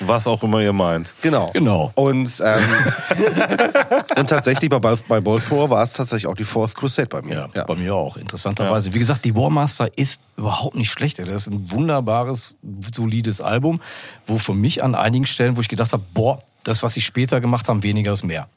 Was 0.00 0.26
auch 0.26 0.42
immer 0.42 0.60
ihr 0.60 0.72
meint. 0.72 1.14
Genau. 1.22 1.50
Genau. 1.52 1.92
Und, 1.94 2.30
ähm, 2.44 2.62
und 4.16 4.28
tatsächlich 4.30 4.70
bei, 4.70 4.78
Ball- 4.78 4.98
bei 5.08 5.20
Ballthrower 5.20 5.70
war 5.70 5.82
es 5.82 5.92
tatsächlich 5.92 6.26
auch 6.26 6.34
die 6.34 6.44
Fourth 6.44 6.74
Crusade 6.74 7.08
bei 7.08 7.22
mir. 7.22 7.48
Ja, 7.54 7.64
bei 7.64 7.74
mir 7.74 7.94
auch, 7.94 8.16
interessanterweise. 8.16 8.92
Wie 8.94 8.98
gesagt, 8.98 9.24
die 9.24 9.34
Warmaster 9.34 9.88
ist 9.96 10.20
überhaupt 10.36 10.76
nicht 10.76 10.90
schlecht. 10.90 11.18
Das 11.18 11.28
ist 11.28 11.48
ein 11.48 11.70
wunderbares, 11.70 12.54
solides 12.94 13.40
Album, 13.40 13.80
wo 14.26 14.38
für 14.38 14.54
mich 14.54 14.82
an 14.82 14.94
einigen 14.94 15.26
Stellen, 15.26 15.56
wo 15.56 15.60
ich 15.60 15.68
gedacht 15.68 15.92
habe, 15.92 16.02
boah, 16.14 16.42
das, 16.64 16.82
was 16.82 16.94
sie 16.94 17.00
später 17.00 17.40
gemacht 17.40 17.68
haben, 17.68 17.82
weniger 17.82 18.12
ist 18.12 18.24
mehr. 18.24 18.48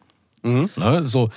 Ne? 0.44 1.02
So, 1.06 1.30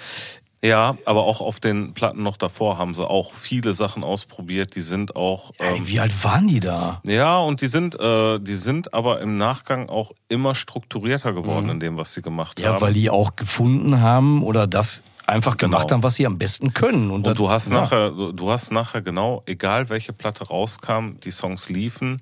Ja, 0.63 0.97
aber 1.05 1.25
auch 1.25 1.41
auf 1.41 1.61
den 1.61 1.93
Platten 1.95 2.23
noch 2.23 2.37
davor 2.37 2.79
haben 2.79 2.95
sie 2.95 3.07
auch 3.09 3.33
viele 3.35 3.75
Sachen 3.75 4.03
ausprobiert. 4.03 4.75
Die 4.75 4.81
sind 4.81 5.15
auch. 5.15 5.53
Ey, 5.59 5.77
Ähm, 5.77 5.87
wie 5.89 6.01
alt 6.01 6.25
waren 6.25 6.49
die 6.49 6.61
da? 6.61 7.01
ja, 7.07 7.39
und 7.39 7.61
die 7.61 7.67
sind, 7.67 7.99
äh, 8.01 8.39
die 8.41 8.55
sind 8.55 8.93
aber 8.95 9.21
im 9.21 9.37
Nachgang 9.37 9.89
auch 9.89 10.13
immer 10.29 10.55
strukturierter 10.55 11.33
geworden 11.35 11.69
in 11.69 11.79
dem, 11.81 11.97
was 11.99 12.15
sie 12.15 12.23
gemacht 12.23 12.59
Ja, 12.59 12.73
haben. 12.75 12.81
weil 12.81 12.95
die 12.95 13.11
auch 13.11 13.37
gefunden 13.37 14.01
haben 14.01 14.43
oder 14.43 14.67
das 14.67 15.03
einfach 15.27 15.57
gemacht 15.57 15.83
Genau. 15.89 15.95
haben, 15.99 16.03
was 16.03 16.15
sie 16.15 16.27
am 16.27 16.39
besten 16.39 16.73
können. 16.73 17.11
Und, 17.11 17.27
Und 17.29 17.39
du 17.39 17.51
hast 17.51 17.69
ja. 17.71 17.81
nachher, 17.83 18.11
du 18.11 18.51
hast 18.51 18.73
nachher 18.73 19.03
genau, 19.03 19.43
egal 19.47 19.89
welche 19.91 20.13
Platte 20.13 20.47
rauskam, 20.49 21.19
die 21.23 21.33
Songs 21.33 21.69
liefen 21.69 22.19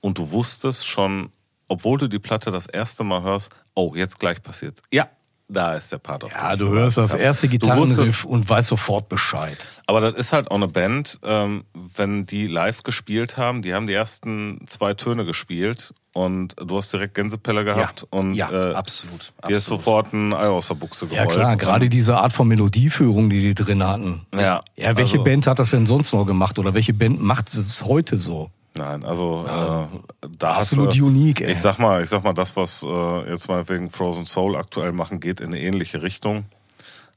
und 0.00 0.18
du 0.18 0.30
wusstest 0.30 0.86
schon, 0.86 1.30
obwohl 1.68 1.98
du 1.98 2.08
die 2.08 2.18
Platte 2.18 2.50
das 2.50 2.66
erste 2.66 3.04
Mal 3.04 3.22
hörst, 3.22 3.50
oh, 3.74 3.92
jetzt 3.94 4.18
gleich 4.18 4.42
passiert's. 4.42 4.82
Ja, 4.92 5.08
da 5.54 5.74
ist 5.74 5.90
der 5.92 5.98
Part 5.98 6.24
auf 6.24 6.32
Ja, 6.32 6.54
du 6.56 6.68
hörst 6.68 6.98
das 6.98 7.14
erste 7.14 7.48
Gitarrenriff 7.48 8.24
und 8.24 8.48
weißt 8.48 8.68
sofort 8.68 9.08
Bescheid. 9.08 9.66
Aber 9.86 10.00
das 10.00 10.14
ist 10.14 10.32
halt 10.32 10.50
auch 10.50 10.56
eine 10.56 10.68
Band, 10.68 11.18
ähm, 11.24 11.64
wenn 11.96 12.26
die 12.26 12.46
live 12.46 12.82
gespielt 12.82 13.36
haben, 13.36 13.62
die 13.62 13.72
haben 13.74 13.86
die 13.86 13.94
ersten 13.94 14.60
zwei 14.66 14.94
Töne 14.94 15.24
gespielt 15.24 15.94
und 16.12 16.54
du 16.58 16.76
hast 16.76 16.92
direkt 16.92 17.14
Gänsepelle 17.14 17.64
gehabt 17.64 18.06
und 18.10 18.34
ja, 18.34 18.50
äh, 18.50 18.74
absolut, 18.74 19.32
dir 19.48 19.56
ist 19.56 19.66
sofort 19.66 20.12
ein 20.12 20.32
Ei 20.32 20.46
aus 20.46 20.68
der 20.68 20.74
Buchse 20.74 21.06
Ja 21.06 21.22
gerollt. 21.24 21.32
klar, 21.32 21.56
gerade 21.56 21.88
diese 21.88 22.16
Art 22.18 22.32
von 22.32 22.46
Melodieführung, 22.48 23.30
die 23.30 23.40
die 23.40 23.54
drin 23.54 23.82
hatten. 23.84 24.26
Ja, 24.32 24.62
Ja, 24.76 24.96
welche 24.96 25.14
also- 25.18 25.24
Band 25.24 25.46
hat 25.46 25.58
das 25.58 25.70
denn 25.70 25.86
sonst 25.86 26.12
noch 26.12 26.24
gemacht 26.24 26.58
oder 26.58 26.74
welche 26.74 26.94
Band 26.94 27.20
macht 27.22 27.48
es 27.52 27.84
heute 27.84 28.18
so? 28.18 28.50
Nein, 28.76 29.04
also 29.04 29.44
äh, 29.46 30.28
da 30.36 30.54
Absolut 30.54 30.88
hast 30.88 30.98
du, 30.98 31.06
unique, 31.06 31.40
ey. 31.42 31.52
Ich 31.52 31.60
sag 31.60 31.78
mal, 31.78 32.02
ich 32.02 32.08
sag 32.10 32.24
mal, 32.24 32.32
das, 32.32 32.56
was 32.56 32.82
äh, 32.82 33.30
jetzt 33.30 33.48
mal 33.48 33.68
wegen 33.68 33.88
Frozen 33.88 34.26
Soul 34.26 34.56
aktuell 34.56 34.90
machen, 34.92 35.20
geht 35.20 35.40
in 35.40 35.46
eine 35.48 35.60
ähnliche 35.60 36.02
Richtung. 36.02 36.46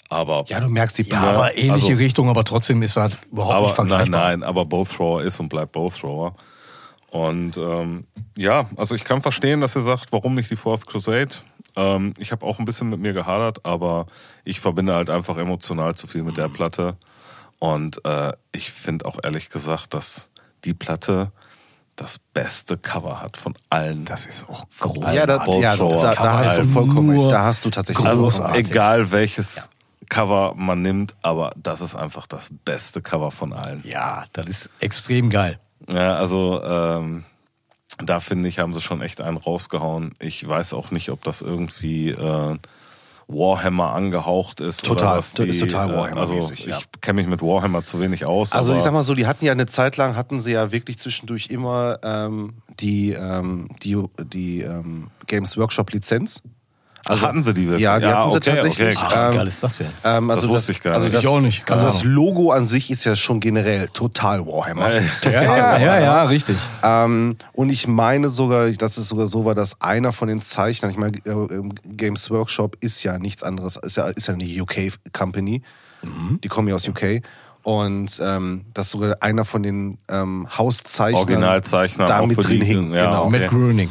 Aber 0.09 0.45
Ja, 0.47 0.59
du 0.59 0.69
merkst 0.69 0.99
die 0.99 1.03
Ja, 1.09 1.19
Power. 1.19 1.29
aber 1.29 1.57
ähnliche 1.57 1.87
also- 1.93 1.97
Richtung, 2.03 2.29
aber 2.29 2.43
trotzdem 2.43 2.81
ist 2.83 2.95
halt 2.95 3.17
überhaupt 3.31 3.55
nicht 3.61 3.79
aber 3.79 3.83
nein, 3.87 3.89
vergleichbar. 4.05 4.27
nein, 4.29 4.43
aber 4.43 4.65
Both 4.65 4.91
Thrower 4.95 5.23
ist 5.23 5.39
und 5.39 5.49
bleibt 5.49 5.71
Both 5.71 5.99
Thrower. 5.99 6.35
Und 7.09 7.57
ähm, 7.57 8.05
ja, 8.37 8.69
also 8.75 8.93
ich 8.93 9.03
kann 9.03 9.21
verstehen, 9.21 9.59
dass 9.61 9.75
ihr 9.75 9.81
sagt, 9.81 10.11
warum 10.11 10.35
nicht 10.35 10.51
die 10.51 10.55
Fourth 10.55 10.85
Crusade. 10.85 11.29
Ähm, 11.75 12.13
ich 12.19 12.31
habe 12.31 12.45
auch 12.45 12.59
ein 12.59 12.65
bisschen 12.65 12.89
mit 12.89 12.99
mir 12.99 13.13
gehadert, 13.13 13.65
aber 13.65 14.05
ich 14.43 14.59
verbinde 14.59 14.93
halt 14.93 15.09
einfach 15.09 15.37
emotional 15.37 15.95
zu 15.95 16.05
viel 16.05 16.23
mit 16.23 16.37
der 16.37 16.49
Platte. 16.49 16.97
Und 17.59 18.05
äh, 18.05 18.33
ich 18.51 18.71
finde 18.71 19.05
auch 19.05 19.17
ehrlich 19.23 19.49
gesagt, 19.49 19.93
dass 19.93 20.29
die 20.63 20.73
Platte 20.73 21.31
das 21.97 22.19
beste 22.33 22.77
Cover 22.77 23.21
hat 23.21 23.35
von 23.37 23.57
allen. 23.69 24.05
Das 24.05 24.25
ist 24.25 24.47
auch 24.49 24.65
groß. 24.79 25.15
ja, 25.15 25.25
da, 25.25 25.45
ja 25.45 25.75
da, 25.75 25.85
da, 25.89 26.15
da 26.15 26.39
hast 26.39 26.59
du 26.59 26.65
vollkommen 26.65 27.15
ist 27.15 27.23
recht. 27.23 27.31
Da 27.33 27.43
hast 27.43 27.65
du 27.65 27.69
tatsächlich 27.69 28.05
Also 28.05 28.23
großartig. 28.23 28.69
egal 28.69 29.11
welches 29.11 29.69
Cover 30.07 30.53
man 30.55 30.81
nimmt, 30.81 31.15
aber 31.21 31.51
das 31.57 31.81
ist 31.81 31.95
einfach 31.95 32.27
das 32.27 32.49
beste 32.63 33.01
Cover 33.01 33.31
von 33.31 33.51
allen. 33.51 33.83
Ja, 33.85 34.23
das 34.33 34.45
ist 34.45 34.69
extrem 34.79 35.29
geil. 35.29 35.59
Ja, 35.91 36.15
also 36.15 36.61
ähm, 36.63 37.25
da 37.97 38.19
finde 38.19 38.47
ich, 38.47 38.59
haben 38.59 38.73
sie 38.73 38.81
schon 38.81 39.01
echt 39.01 39.19
einen 39.19 39.37
rausgehauen. 39.37 40.13
Ich 40.19 40.47
weiß 40.47 40.73
auch 40.73 40.91
nicht, 40.91 41.09
ob 41.09 41.23
das 41.23 41.41
irgendwie 41.41 42.11
äh, 42.11 42.57
Warhammer 43.27 43.93
angehaucht 43.93 44.61
ist. 44.61 44.85
Total, 44.85 45.21
die, 45.37 45.43
ist 45.43 45.59
total 45.59 45.91
äh, 45.91 45.97
Warhammer-mäßig, 45.97 46.49
Also 46.49 46.69
ja. 46.69 46.77
ich 46.77 47.01
kenne 47.01 47.21
mich 47.21 47.27
mit 47.27 47.41
Warhammer 47.41 47.83
zu 47.83 47.99
wenig 47.99 48.25
aus. 48.25 48.53
Also 48.53 48.73
ich 48.73 48.81
sag 48.81 48.93
mal 48.93 49.03
so, 49.03 49.15
die 49.15 49.27
hatten 49.27 49.43
ja 49.43 49.51
eine 49.51 49.65
Zeit 49.65 49.97
lang, 49.97 50.15
hatten 50.15 50.41
sie 50.41 50.53
ja 50.53 50.71
wirklich 50.71 50.97
zwischendurch 50.99 51.47
immer 51.47 51.99
ähm, 52.03 52.53
die, 52.79 53.11
ähm, 53.11 53.69
die, 53.83 54.01
die 54.23 54.61
ähm, 54.61 55.09
Games 55.27 55.57
Workshop 55.57 55.91
Lizenz. 55.91 56.41
Also, 57.09 57.27
hatten 57.27 57.43
sie 57.43 57.53
die 57.53 57.65
wirklich? 57.65 57.81
Ja, 57.83 57.99
die 57.99 58.07
hatten 58.07 58.31
sie 58.31 58.37
okay, 58.37 58.51
tatsächlich. 58.51 58.97
Okay, 58.97 58.99
Ach, 59.01 59.11
krass. 59.11 59.31
wie 59.33 59.37
geil 59.37 59.47
ist 59.47 59.63
das 59.63 59.77
denn? 59.77 59.87
Ähm, 60.03 60.29
also 60.29 60.47
Das 60.47 60.55
wusste 60.55 60.71
ich 60.71 60.81
gar 60.81 60.93
also 60.93 61.05
nicht. 61.05 61.15
Das, 61.15 61.23
Ich 61.23 61.27
auch 61.29 61.39
nicht, 61.39 61.71
Also 61.71 61.85
das 61.85 62.01
Ahnung. 62.01 62.13
Logo 62.13 62.51
an 62.51 62.67
sich 62.67 62.91
ist 62.91 63.03
ja 63.03 63.15
schon 63.15 63.39
generell 63.39 63.87
total 63.89 64.45
Warhammer. 64.45 64.91
Äh, 64.93 65.01
Ja, 65.23 65.41
ja, 65.43 65.77
ja, 65.77 65.99
ja, 65.99 66.23
richtig. 66.23 66.57
Ähm, 66.83 67.37
und 67.53 67.69
ich 67.69 67.87
meine 67.87 68.29
sogar, 68.29 68.69
dass 68.69 68.97
es 68.97 69.07
sogar 69.07 69.27
so 69.27 69.45
war, 69.45 69.55
dass 69.55 69.81
einer 69.81 70.13
von 70.13 70.27
den 70.27 70.41
Zeichnern, 70.41 70.91
ich 70.91 70.97
meine, 70.97 71.17
äh, 71.17 71.69
Games 71.85 72.29
Workshop 72.31 72.77
ist 72.81 73.03
ja 73.03 73.17
nichts 73.19 73.43
anderes, 73.43 73.77
ist 73.77 73.97
ja, 73.97 74.07
ist 74.07 74.27
ja 74.27 74.33
eine 74.33 74.45
UK-Company. 74.45 75.61
Mhm. 76.01 76.39
Die 76.43 76.47
kommen 76.47 76.67
ja 76.67 76.75
aus 76.75 76.87
UK. 76.87 77.21
Und 77.63 78.21
ähm, 78.23 78.63
dass 78.73 78.91
sogar 78.91 79.17
einer 79.19 79.43
von 79.43 79.61
den 79.61 79.97
ähm, 80.07 80.47
Hauszeichnern 80.57 81.21
Originalzeichner 81.23 82.07
da 82.07 82.25
mit 82.25 82.37
drin 82.37 82.61
hing. 82.61 82.93
ja, 82.93 83.07
genau. 83.07 83.25
okay. 83.25 83.39
Matt 83.39 83.49
Groening. 83.49 83.89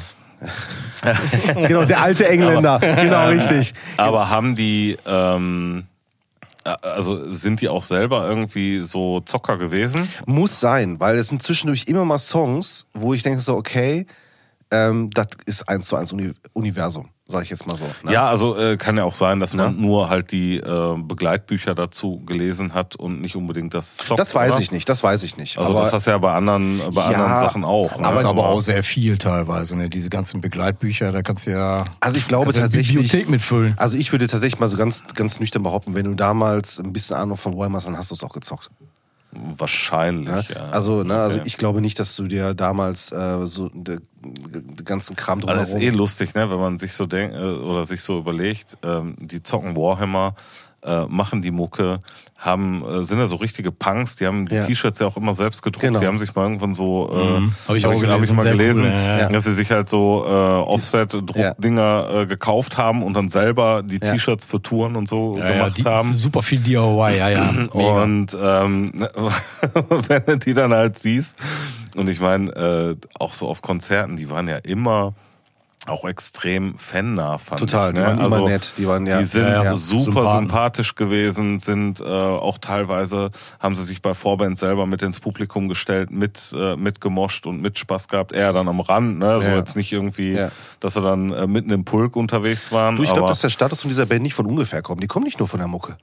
genau, 1.55 1.85
der 1.85 2.03
alte 2.03 2.29
Engländer. 2.29 2.79
genau, 2.81 3.29
richtig. 3.29 3.75
Aber 3.97 4.29
haben 4.31 4.55
die, 4.55 4.97
ähm, 5.07 5.85
äh, 6.65 6.75
also 6.83 7.33
sind 7.33 7.61
die 7.61 7.69
auch 7.69 7.85
selber 7.85 8.27
irgendwie 8.29 8.81
so 8.81 9.21
Zocker 9.21 9.59
gewesen? 9.59 10.09
Muss 10.27 10.61
sein, 10.61 11.01
weil 11.01 11.17
es 11.17 11.29
sind 11.29 11.43
zwischendurch 11.43 11.85
immer 11.87 12.05
mal 12.05 12.19
Songs, 12.19 12.87
wo 12.95 13.15
ich 13.15 13.23
denke 13.23 13.41
so, 13.41 13.55
okay, 13.57 14.07
ähm, 14.71 15.11
das 15.11 15.29
ist 15.47 15.69
eins 15.69 15.87
zu 15.89 15.97
eins 15.97 16.13
Uni 16.13 16.33
Universum, 16.53 17.09
sage 17.29 17.45
ich 17.45 17.51
jetzt 17.51 17.67
mal 17.69 17.77
so. 17.77 17.85
ne? 18.03 18.13
Ja, 18.13 18.29
also 18.29 18.57
äh, 18.57 18.77
kann 18.77 18.97
ja 18.97 19.05
auch 19.05 19.15
sein, 19.15 19.39
dass 19.41 19.55
man 19.55 19.75
Ja. 19.77 19.81
nur 19.81 20.09
halt 20.09 20.33
die 20.33 20.57
äh, 20.57 20.97
Begleitbücher 20.99 21.75
dazu 21.75 22.21
gelesen 22.27 22.75
hat 22.75 22.97
und 22.97 23.21
nicht 23.21 23.37
unbedingt 23.37 23.75
das 23.75 23.97
Zocken. 23.97 24.17
das 24.17 24.35
weiß 24.35 24.53
oder? 24.55 24.61
ich 24.61 24.73
nicht, 24.73 24.89
das 24.89 25.03
weiß 25.05 25.23
ich 25.23 25.37
nicht. 25.37 25.59
Also 25.59 25.71
aber 25.73 25.83
das 25.83 25.93
hast 25.93 26.07
du 26.07 26.11
ja 26.11 26.19
bei 26.19 26.33
anderen, 26.33 26.79
bei 26.93 27.01
Ja, 27.13 27.19
anderen 27.25 27.39
Sachen 27.47 27.65
auch. 27.65 27.97
Ne? 27.99 28.05
Aber, 28.07 28.19
ist 28.19 28.25
Aber- 28.25 28.49
auch 28.49 28.61
sehr 28.61 28.83
viel 28.83 29.19
teilweise, 29.19 29.77
ne? 29.77 29.89
Diese 29.89 30.11
ganzen 30.11 30.41
Begleitbücher, 30.41 31.13
da 31.13 31.23
kannst 31.23 31.47
du 31.47 31.53
ja 31.53 31.85
Also 32.01 32.17
ich 32.19 32.27
glaube 32.27 32.51
eine 32.51 32.61
tatsächlich. 32.61 32.97
Bibliothek 32.97 33.29
mitfüllen. 33.29 33.75
Also 33.79 33.97
ich 33.99 34.11
würde 34.13 34.27
tatsächlich 34.27 34.59
mal 34.61 34.69
so 34.69 34.77
ganz, 34.77 35.05
ganz 35.15 35.39
nüchtern 35.41 35.63
behaupten, 35.63 35.95
wenn 35.95 36.05
du 36.07 36.15
damals 36.15 36.79
ein 36.81 36.93
bisschen 36.93 37.17
Ahnung 37.17 37.37
von 37.37 37.57
Warhammer 37.57 37.77
hast, 37.77 37.87
dann 37.87 37.97
hast 37.97 38.11
du 38.11 38.15
es 38.17 38.25
auch 38.25 38.33
gezockt. 38.35 38.71
Wahrscheinlich, 39.59 40.49
Ne? 40.49 40.55
ja. 40.55 40.71
Also, 40.71 41.03
ne, 41.03 41.15
also 41.15 41.39
Okay. 41.39 41.47
ich 41.47 41.57
glaube 41.57 41.81
nicht, 41.81 41.99
dass 41.99 42.17
du 42.17 42.25
dir 42.27 42.55
damals 42.55 43.13
äh, 43.13 43.47
so 43.47 43.69
den, 43.69 44.01
ganzen 44.85 45.15
Kram 45.17 45.41
Aber 45.43 45.55
das 45.55 45.71
ist 45.71 45.77
eh 45.77 45.91
lustig, 45.91 46.35
ne, 46.35 46.51
wenn 46.51 46.59
man 46.59 46.79
sich 46.79 46.93
so 46.93 47.07
denkt 47.07 47.35
äh, 47.35 47.39
oder 47.39 47.85
sich 47.85 48.01
so 48.01 48.19
überlegt, 48.19 48.77
ähm, 48.83 49.17
die 49.19 49.43
zocken 49.43 49.77
Warhammer, 49.77 50.35
äh, 50.83 51.07
machen 51.07 51.43
die 51.43 51.51
Mucke, 51.51 52.01
haben 52.39 52.85
äh, 52.85 53.03
sind 53.05 53.19
ja 53.19 53.27
so 53.27 53.37
richtige 53.37 53.73
Punks, 53.73 54.17
die 54.17 54.27
haben 54.27 54.47
die 54.47 54.57
Ja. 54.57 54.65
T-Shirts 54.67 54.99
ja 54.99 55.07
auch 55.07 55.17
immer 55.17 55.33
selbst 55.35 55.63
gedruckt, 55.63 55.85
Genau. 55.87 55.99
die 56.01 56.07
haben 56.07 56.19
sich 56.19 56.35
mal 56.35 56.43
irgendwann 56.43 56.75
so 56.75 57.11
äh, 57.13 57.41
Mhm. 57.41 57.55
Hab 57.67 57.77
ich 57.77 57.87
auch 57.87 57.93
hab 57.93 58.01
gelesen, 58.01 58.15
hab 58.15 58.23
ich 58.25 58.33
mal 58.33 58.45
cool, 58.47 58.53
gelesen, 58.53 58.85
ja, 58.85 59.19
ja. 59.21 59.29
dass 59.31 59.45
sie 59.45 59.55
sich 59.55 59.71
halt 59.71 59.89
so 59.89 60.25
äh, 60.27 60.29
Offset-Druckdinger 60.31 62.09
äh, 62.23 62.27
gekauft 62.27 62.77
haben 62.79 63.03
und 63.03 63.15
dann 63.15 63.29
selber 63.29 63.83
die 63.83 63.99
Ja. 64.03 64.13
T-Shirts 64.13 64.45
für 64.45 64.61
Touren 64.61 64.97
und 64.97 65.09
so 65.09 65.37
Ja, 65.39 65.45
ja, 65.47 65.53
gemacht 65.53 65.79
die, 65.79 65.85
haben. 65.85 66.13
super 66.13 66.43
viel 66.43 66.61
DIY, 66.61 67.17
ja, 67.17 67.29
ja. 67.29 67.53
Mega. 67.75 68.03
Und 68.03 68.37
ähm, 68.41 68.93
wenn 70.09 70.23
du 70.27 70.39
die 70.39 70.55
dann 70.55 70.73
halt 70.73 70.99
siehst, 70.99 71.37
und 71.97 72.09
ich 72.09 72.21
meine, 72.21 72.51
äh, 72.53 72.97
auch 73.19 73.33
so 73.33 73.49
auf 73.49 73.63
Konzerten, 73.63 74.17
die 74.17 74.29
waren 74.29 74.49
ja 74.49 74.57
immer 74.59 75.15
auch 75.89 76.05
extrem 76.05 76.77
fannah, 76.77 77.39
fand 77.39 77.61
Total, 77.61 77.89
ich. 77.91 77.95
die 77.95 78.01
Ne? 78.01 78.07
waren 78.07 78.19
immer 78.19 78.25
also, 78.37 78.49
nett, 78.49 78.75
die 78.77 78.87
waren, 78.87 79.07
ja. 79.07 79.19
Die 79.19 79.25
sind 79.25 79.47
Ja, 79.47 79.63
ja, 79.65 79.75
super 79.77 80.03
Sympathen. 80.05 80.39
sympathisch 80.45 80.95
gewesen, 80.95 81.59
sind 81.59 82.01
äh, 82.01 82.05
auch 82.05 82.59
teilweise, 82.59 83.31
haben 83.61 83.75
sie 83.75 83.85
sich 83.85 84.03
bei 84.03 84.15
Vorband 84.15 84.59
selber 84.59 84.87
mit 84.87 85.03
ins 85.03 85.21
Publikum 85.21 85.69
gestellt, 85.69 86.11
mit, 86.11 86.53
äh, 86.57 86.77
mitgemoscht 86.77 87.47
und 87.47 87.61
mit 87.63 87.79
Spaß 87.79 88.09
gehabt. 88.09 88.33
Eher 88.33 88.53
dann 88.53 88.69
am 88.69 88.81
Rand, 88.81 89.19
ne? 89.19 89.41
so 89.41 89.47
Ja. 89.47 89.57
jetzt 89.57 89.77
nicht 89.77 89.93
irgendwie, 89.93 90.33
Ja. 90.33 90.51
dass 90.81 90.95
sie 90.95 91.03
dann 91.03 91.33
äh, 91.33 91.47
mitten 91.47 91.71
im 91.71 91.85
Pulk 91.85 92.17
unterwegs 92.17 92.73
waren. 92.73 92.97
Du, 92.97 93.03
ich 93.03 93.13
glaube, 93.13 93.29
dass 93.29 93.41
der 93.41 93.51
Status 93.51 93.83
von 93.83 93.89
dieser 93.89 94.07
Band 94.07 94.23
nicht 94.23 94.35
von 94.35 94.47
ungefähr 94.47 94.83
kommt. 94.83 95.03
Die 95.03 95.07
kommen 95.07 95.25
nicht 95.25 95.39
nur 95.39 95.49
von 95.49 95.59
der 95.59 95.69
Mucke. 95.69 95.97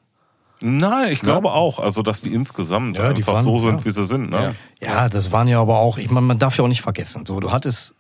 Nein, 0.66 1.12
ich 1.12 1.20
glaube 1.20 1.52
auch, 1.52 1.80
also 1.80 2.04
dass 2.04 2.22
die 2.22 2.34
insgesamt 2.34 2.98
Ja, 2.98 3.12
die 3.12 3.18
einfach 3.22 3.34
waren- 3.34 3.44
so 3.44 3.60
sind, 3.60 3.80
ja. 3.82 3.86
wie 3.86 3.92
sie 3.92 4.06
sind. 4.06 4.30
Ne? 4.30 4.56
Ja, 4.82 5.10
das 5.10 5.32
waren 5.34 5.50
ja 5.50 5.60
aber 5.60 5.80
auch, 5.80 5.98
ich 5.98 6.10
meine, 6.10 6.26
man 6.26 6.40
darf 6.40 6.58
ja 6.58 6.64
auch 6.64 6.70
nicht 6.70 6.82
vergessen. 6.82 7.26
So, 7.26 7.42
du 7.42 7.52
hattest 7.52 7.96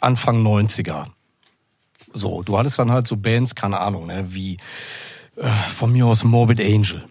Anfang 0.00 0.44
90er. 0.44 1.06
So, 2.12 2.42
du 2.42 2.56
hattest 2.56 2.78
dann 2.78 2.90
halt 2.90 3.06
so 3.06 3.16
Bands, 3.16 3.54
keine 3.54 3.80
Ahnung, 3.80 4.06
ne, 4.06 4.24
wie 4.28 4.58
äh, 5.36 5.50
von 5.74 5.92
mir 5.92 6.06
aus 6.06 6.24
Morbid 6.24 6.60
Angel. 6.60 7.04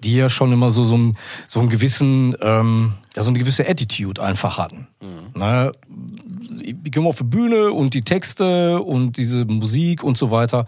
Die 0.00 0.14
ja 0.14 0.28
schon 0.28 0.52
immer 0.52 0.70
so, 0.70 0.84
so, 0.84 0.94
einen, 0.94 1.18
so 1.48 1.58
einen 1.58 1.70
gewissen, 1.70 2.36
ähm, 2.40 2.92
ja, 3.16 3.22
so 3.22 3.30
eine 3.30 3.38
gewisse 3.38 3.68
Attitude 3.68 4.22
einfach 4.22 4.56
hatten. 4.56 4.86
Ne, 5.34 5.72
die 5.88 6.90
kommen 6.90 7.08
auf 7.08 7.18
die 7.18 7.24
Bühne 7.24 7.72
und 7.72 7.94
die 7.94 8.02
Texte 8.02 8.80
und 8.80 9.16
diese 9.16 9.44
Musik 9.44 10.04
und 10.04 10.16
so 10.16 10.30
weiter, 10.30 10.66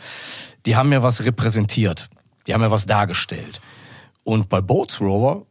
die 0.66 0.74
haben 0.76 0.92
ja 0.92 1.02
was 1.02 1.24
repräsentiert. 1.24 2.10
Die 2.46 2.54
haben 2.54 2.62
ja 2.62 2.70
was 2.70 2.86
dargestellt. 2.86 3.60
Und 4.24 4.48
bei 4.48 4.60
Boats 4.60 5.00
Rover 5.00 5.46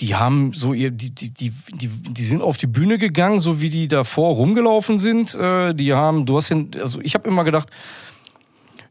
die 0.00 0.14
haben 0.14 0.52
so 0.52 0.72
ihr, 0.72 0.90
die, 0.90 1.10
die, 1.10 1.30
die, 1.30 1.52
die, 1.88 2.24
sind 2.24 2.42
auf 2.42 2.56
die 2.56 2.66
Bühne 2.66 2.98
gegangen, 2.98 3.40
so 3.40 3.60
wie 3.60 3.70
die 3.70 3.88
davor 3.88 4.34
rumgelaufen 4.34 4.98
sind. 4.98 5.34
Äh, 5.34 5.74
die 5.74 5.92
haben, 5.92 6.26
du 6.26 6.36
hast 6.36 6.50
den, 6.50 6.70
also 6.80 7.00
ich 7.00 7.14
habe 7.14 7.28
immer 7.28 7.44
gedacht, 7.44 7.70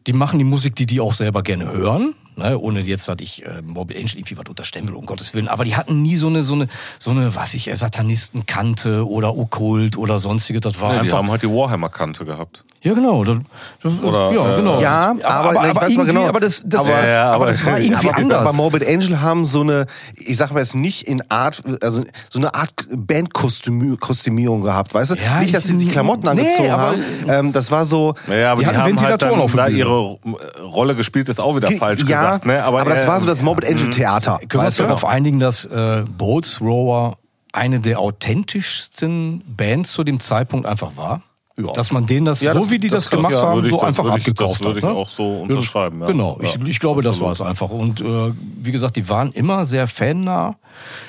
die 0.08 0.14
machen 0.14 0.40
die 0.40 0.46
Musik, 0.46 0.76
die 0.76 0.86
die 0.86 1.00
auch 1.00 1.14
selber 1.14 1.44
gerne 1.44 1.72
hören. 1.72 2.16
Ne? 2.38 2.58
ohne 2.60 2.82
jetzt, 2.82 3.08
dass 3.08 3.18
ich 3.20 3.46
äh, 3.46 3.62
Morbid 3.64 3.98
Angel 3.98 4.16
irgendwie 4.18 4.38
was 4.38 4.46
unterstellen 4.50 4.88
will, 4.88 4.96
um 4.96 5.06
Gottes 5.06 5.34
Willen. 5.34 5.48
Aber 5.48 5.66
die 5.66 5.76
hatten 5.76 6.02
nie 6.02 6.16
so 6.16 6.28
eine, 6.28 6.44
so 6.44 6.54
eine, 6.54 6.68
so 7.00 7.12
eine, 7.12 7.36
was 7.36 7.54
ich, 7.54 7.68
äh, 7.70 7.76
Satanistenkante 7.76 9.08
oder 9.08 9.36
Okkult 9.38 9.98
oder 9.98 10.20
sonstige. 10.20 10.60
Das 10.60 10.80
war 10.82 10.90
Nee, 10.94 11.00
die 11.00 11.06
einfach. 11.06 11.18
haben 11.20 11.32
halt 11.32 11.42
die 11.44 11.50
Warhammer-Kante 11.50 12.26
gehabt. 12.26 12.64
ja, 12.82 12.94
genau. 12.94 13.24
Das, 13.24 13.38
das, 13.82 14.00
Oder, 14.02 14.32
ja, 14.32 14.54
äh, 14.54 14.58
genau. 14.58 14.80
Ja, 14.82 15.16
aber- 15.24 15.52
ich 15.54 15.58
weiß 15.60 15.76
mal 15.76 15.90
irgendwie, 15.90 16.06
genau. 16.08 16.28
aber 16.28 16.40
das, 16.40 16.62
das, 16.66 16.82
Aber- 16.90 17.08
Ja, 17.08 17.26
aber 17.26 17.36
aber- 17.36 17.46
das 17.48 17.66
war 17.66 17.80
irgendwie 17.80 18.10
aber, 18.10 18.18
anders. 18.18 18.42
aber 18.42 18.54
Morbid 18.54 18.88
Angel 18.88 19.22
haben 19.22 19.46
so 19.46 19.62
eine, 19.62 19.86
ich 20.16 20.38
sag 20.38 20.52
mal 20.54 20.60
jetzt 20.60 20.76
nicht 20.76 21.08
in 21.08 21.24
Art, 21.30 21.64
also 21.82 22.04
so 22.30 22.40
eine 22.40 22.54
Art 22.54 22.72
Bandkostümierung 22.92 24.62
gehabt, 24.62 24.94
weißt 24.94 25.12
du? 25.12 25.16
Ja, 25.16 25.40
nicht, 25.40 25.54
dass 25.54 25.64
sie 25.66 25.78
die 25.78 25.86
die- 25.86 25.92
Klamotten 25.92 26.24
nee, 26.24 26.30
angezogen 26.42 26.72
aber- 26.72 26.82
haben. 26.84 27.04
Ähm, 27.28 27.52
das 27.54 27.72
war 27.72 27.86
so. 27.86 28.14
Naja, 28.28 28.52
aber 28.52 28.62
Die 28.62 28.68
die, 28.70 28.76
haben 28.76 28.84
halt 28.84 28.90
Ventilatoren 28.92 29.34
dann 29.34 29.42
auf 29.42 29.52
der 29.54 29.64
da 29.66 29.70
ihre 29.70 30.18
Rolle 30.64 30.96
gespielt, 30.96 31.30
ist 31.30 31.40
auch 31.40 31.56
wieder 31.56 31.72
falsch 31.72 32.02
ja, 32.08 32.25
gesagt. 32.26 32.46
Ne? 32.46 32.64
aber, 32.64 32.84
das 32.86 33.06
äh, 33.06 33.08
war 33.08 33.20
so 33.20 33.28
das 33.28 33.42
Morbid 33.42 33.66
Angel 33.70 33.90
Theater. 33.90 34.40
Können 34.48 34.64
wir 34.64 34.68
uns 34.68 34.78
darauf 34.78 35.06
einigen, 35.06 35.40
dass 35.40 35.66
äh, 35.66 36.04
Boats 36.18 36.60
Rower 36.62 37.18
eine 37.54 37.80
der 37.80 38.00
authentischsten 38.00 39.44
Bands 39.48 39.92
zu 39.94 40.04
dem 40.04 40.20
Zeitpunkt 40.20 40.66
einfach 40.66 40.98
war? 40.98 41.22
Ja. 41.58 41.72
Dass 41.72 41.90
man 41.92 42.06
denen 42.06 42.26
das, 42.26 42.42
Ja, 42.42 42.52
so 42.54 42.60
das- 42.60 42.70
wie 42.70 42.80
die 42.80 42.90
das, 42.90 43.06
das- 43.06 43.10
gemacht 43.12 43.32
ja, 43.32 43.42
haben, 43.42 43.70
so 43.70 43.78
das 43.78 43.86
einfach 43.86 44.10
abgekauft 44.10 44.60
das 44.60 44.66
würde 44.66 44.82
hat. 44.82 44.90
ich 44.90 44.96
ne? 44.96 45.02
auch 45.02 45.08
so 45.10 45.42
unterschreiben, 45.44 46.02
ja. 46.02 46.08
Genau, 46.08 46.38
ich, 46.42 46.56
ich 46.66 46.80
glaube, 46.82 47.02
das 47.02 47.22
war 47.22 47.30
absolut. 47.30 47.54
es 47.54 47.62
einfach. 47.62 47.70
Und 47.70 48.02
äh, 48.02 48.34
wie 48.62 48.72
gesagt, 48.74 48.98
die 48.98 49.08
waren 49.08 49.32
immer 49.32 49.64
sehr 49.64 49.88
fannah. 49.88 50.56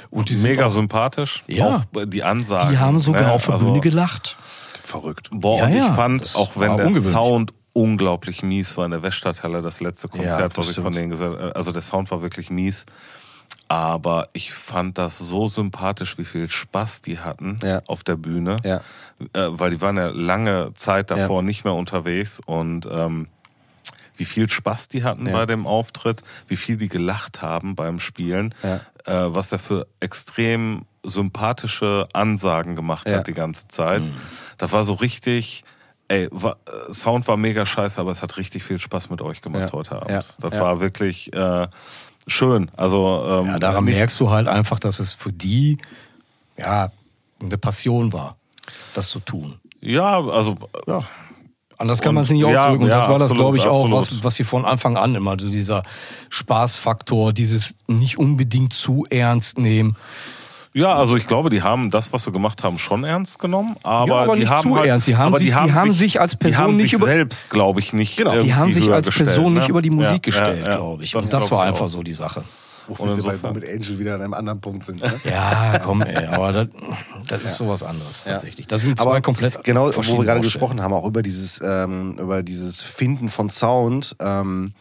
Und 0.09 0.29
die 0.29 0.35
sind 0.35 0.49
Mega 0.51 0.67
auch, 0.67 0.71
sympathisch. 0.71 1.43
Ja. 1.49 1.67
Auch 1.97 2.05
die 2.07 2.23
Ansagen. 2.23 2.71
Die 2.71 2.79
haben 2.79 3.01
sogar 3.01 3.23
ne? 3.23 3.33
auf 3.33 3.47
der 3.47 3.55
Also, 3.55 3.67
Bühne 3.67 3.81
gelacht. 3.81 4.37
Verrückt. 4.81 5.31
Boah, 5.33 5.59
Ja, 5.59 5.65
und 5.65 5.73
ich 5.73 5.79
ja, 5.79 5.95
fand, 5.95 6.23
das 6.23 6.37
auch 6.37 6.53
wenn 6.55 6.77
der. 6.77 6.93
Sound 6.93 7.53
unglaublich 7.77 8.43
mies 8.43 8.77
war 8.79 8.87
in 8.87 8.91
der 8.93 9.03
Weststadthalle, 9.03 9.61
das 9.61 9.81
letzte 9.81 10.09
Ja, 10.09 10.17
Konzert, 10.17 10.57
das 10.59 10.69
was 10.69 10.77
ich 10.77 10.83
von 10.83 10.93
denen 10.95 11.11
gesagt 11.11 11.39
habe, 11.39 11.55
also 11.55 11.73
der 11.73 11.83
Sound 11.83 12.11
war 12.11 12.23
wirklich 12.23 12.49
mies. 12.51 12.87
Aber 13.69 14.29
ich 14.33 14.53
fand 14.53 14.97
das 14.97 15.19
so 15.19 15.49
sympathisch, 15.49 16.19
wie 16.19 16.25
viel 16.25 16.49
Spaß 16.49 17.03
die 17.03 17.19
hatten 17.19 17.59
Ja. 17.63 17.83
auf 17.87 18.03
der 18.05 18.17
Bühne. 18.17 18.57
Ja. 18.65 18.77
Äh, 19.33 19.49
weil 19.51 19.71
die 19.71 19.81
waren 19.81 19.97
ja 19.97 20.09
lange 20.09 20.73
Zeit 20.75 21.11
davor 21.11 21.43
nicht 21.43 21.65
mehr 21.65 21.75
unterwegs 21.75 22.41
und 22.47 22.89
ähm, 22.91 23.29
wie 24.17 24.25
viel 24.25 24.49
Spaß 24.49 24.89
die 24.89 25.05
hatten 25.05 25.27
Ja. 25.27 25.33
bei 25.33 25.47
dem 25.47 25.67
Auftritt, 25.67 26.23
wie 26.49 26.57
viel 26.57 26.77
die 26.77 26.89
gelacht 26.89 27.43
haben 27.43 27.75
beim 27.75 27.99
Spielen, 27.99 28.55
Ja. 28.63 28.77
äh, 29.05 29.35
was 29.35 29.53
er 29.53 29.59
für 29.59 29.87
extrem 30.01 30.87
sympathische 31.03 32.09
Ansagen 32.13 32.75
gemacht 32.77 33.09
Ja. 33.11 33.19
hat 33.19 33.27
die 33.27 33.35
ganze 33.35 33.69
Zeit. 33.69 34.03
Mhm. 34.03 34.15
Das 34.59 34.73
war 34.73 34.85
so 34.85 34.95
richtig, 34.95 35.65
ey, 36.09 36.29
war, 36.31 36.57
äh, 36.89 36.93
Sound 36.93 37.27
war 37.29 37.37
mega 37.37 37.67
scheiße, 37.67 38.01
aber 38.01 38.11
es 38.11 38.23
hat 38.23 38.37
richtig 38.37 38.63
viel 38.65 38.79
Spaß 38.79 39.11
mit 39.11 39.21
euch 39.23 39.41
gemacht 39.43 39.71
Ja. 39.71 39.73
heute 39.73 39.97
Abend. 39.97 40.11
Ja. 40.11 40.23
Das 40.39 40.55
Ja. 40.55 40.61
war 40.61 40.81
wirklich 40.81 41.33
äh, 41.33 41.69
schön. 42.27 42.71
Also 42.77 43.25
ähm, 43.43 43.47
Ja, 43.47 43.59
daran 43.59 43.85
nicht, 43.85 43.97
merkst 43.97 44.19
du 44.21 44.31
halt 44.31 44.49
einfach, 44.49 44.79
dass 44.81 44.99
es 44.99 45.15
für 45.15 45.33
die 45.33 45.79
ja 46.59 46.91
eine 47.41 47.59
Passion 47.59 48.13
war, 48.13 48.37
das 48.95 49.11
zu 49.11 49.21
tun. 49.21 49.61
Ja, 49.81 50.21
also 50.21 50.57
Ja. 50.87 51.01
Anders 51.79 52.01
kann 52.01 52.15
man 52.15 52.25
es 52.25 52.31
nicht 52.31 52.43
ausdrücken. 52.43 52.85
Und 52.85 52.89
das 52.89 53.07
war 53.07 53.19
das, 53.19 53.35
glaube 53.35 53.59
ich, 53.59 53.67
auch, 53.67 53.85
absolut. 53.85 54.21
was, 54.21 54.25
was 54.25 54.35
sie 54.37 54.45
von 54.45 54.65
Anfang 54.65 54.97
an 54.97 55.15
immer, 55.15 55.37
so 55.39 55.51
dieser 55.51 55.83
Spaßfaktor, 56.31 57.35
dieses 57.35 57.75
nicht 57.87 58.19
unbedingt 58.19 58.73
zu 58.73 59.05
ernst 59.11 59.59
nehmen. 59.59 59.97
Ja, 60.79 60.95
also 60.95 61.17
ich 61.17 61.27
glaube, 61.27 61.49
die 61.49 61.63
haben 61.63 61.91
das, 61.91 62.13
was 62.13 62.25
sie 62.25 62.33
gemacht 62.33 62.63
haben, 62.63 62.77
schon 62.77 63.03
ernst 63.05 63.39
genommen, 63.39 63.77
aber, 63.83 64.09
Ja, 64.09 64.23
aber 64.25 64.35
die 64.35 64.41
nicht 64.41 64.51
haben 64.51 64.63
zu 64.63 64.77
halt, 64.77 64.87
ernst. 64.87 65.07
Die 65.09 65.17
haben 65.17 65.29
aber 65.29 65.39
sich- 65.39 65.47
die 65.49 65.55
haben 65.55 65.93
sich 65.93 66.21
als 66.21 66.33
die 66.33 66.37
Person 66.37 66.63
haben 66.65 66.77
nicht 66.77 66.83
sich 66.91 66.93
über- 66.93 67.07
selbst, 67.07 67.49
glaube 67.49 67.81
ich, 67.81 67.95
nicht. 67.95 68.19
Genau, 68.19 68.33
die 68.33 68.43
Die 68.43 68.55
haben 68.55 68.73
sich 68.73 68.91
als 68.93 69.07
gestellt, 69.07 69.31
Person 69.31 69.55
ne? 69.55 69.61
nicht 69.61 69.69
über 69.71 69.81
die 69.81 69.89
Musik 69.89 70.13
Ja, 70.27 70.31
gestellt, 70.33 70.61
ja, 70.65 70.73
ja. 70.73 70.77
glaube 70.77 71.03
ich. 71.05 71.17
Und 71.17 71.33
das, 71.33 71.51
war 71.51 71.63
einfach 71.63 71.87
auch. 71.87 71.89
so 71.89 72.03
die 72.03 72.13
Sache. 72.13 72.45
Und 72.89 73.01
Und 73.01 73.17
wir 73.17 73.25
bei 73.25 73.37
Morbid 73.43 73.65
Angel 73.65 73.99
wieder 73.99 74.15
an 74.17 74.21
einem 74.21 74.35
anderen 74.35 74.61
Punkt 74.61 74.85
sind. 74.85 75.01
Ne? 75.03 75.13
Ja, 75.25 75.81
komm, 75.83 76.03
ey, 76.03 76.27
aber 76.27 76.53
das, 76.53 76.69
das 77.27 77.43
ist 77.43 77.55
sowas 77.57 77.83
anderes 77.83 78.23
tatsächlich. 78.25 78.67
Das 78.69 78.83
sind 78.83 78.99
zwei 78.99 79.11
Aber 79.13 79.21
komplett 79.23 79.65
genau, 79.65 79.87
wo 79.93 80.19
wir 80.19 80.25
gerade 80.25 80.41
gesprochen 80.43 80.83
haben, 80.83 80.93
auch 80.93 81.07
über 81.07 81.23
dieses, 81.23 81.59
ähm, 81.65 82.17
über 82.21 82.43
dieses 82.43 82.83
Finden 82.83 83.29
von 83.29 83.49
Sound, 83.51 84.15
ähm, 84.21 84.73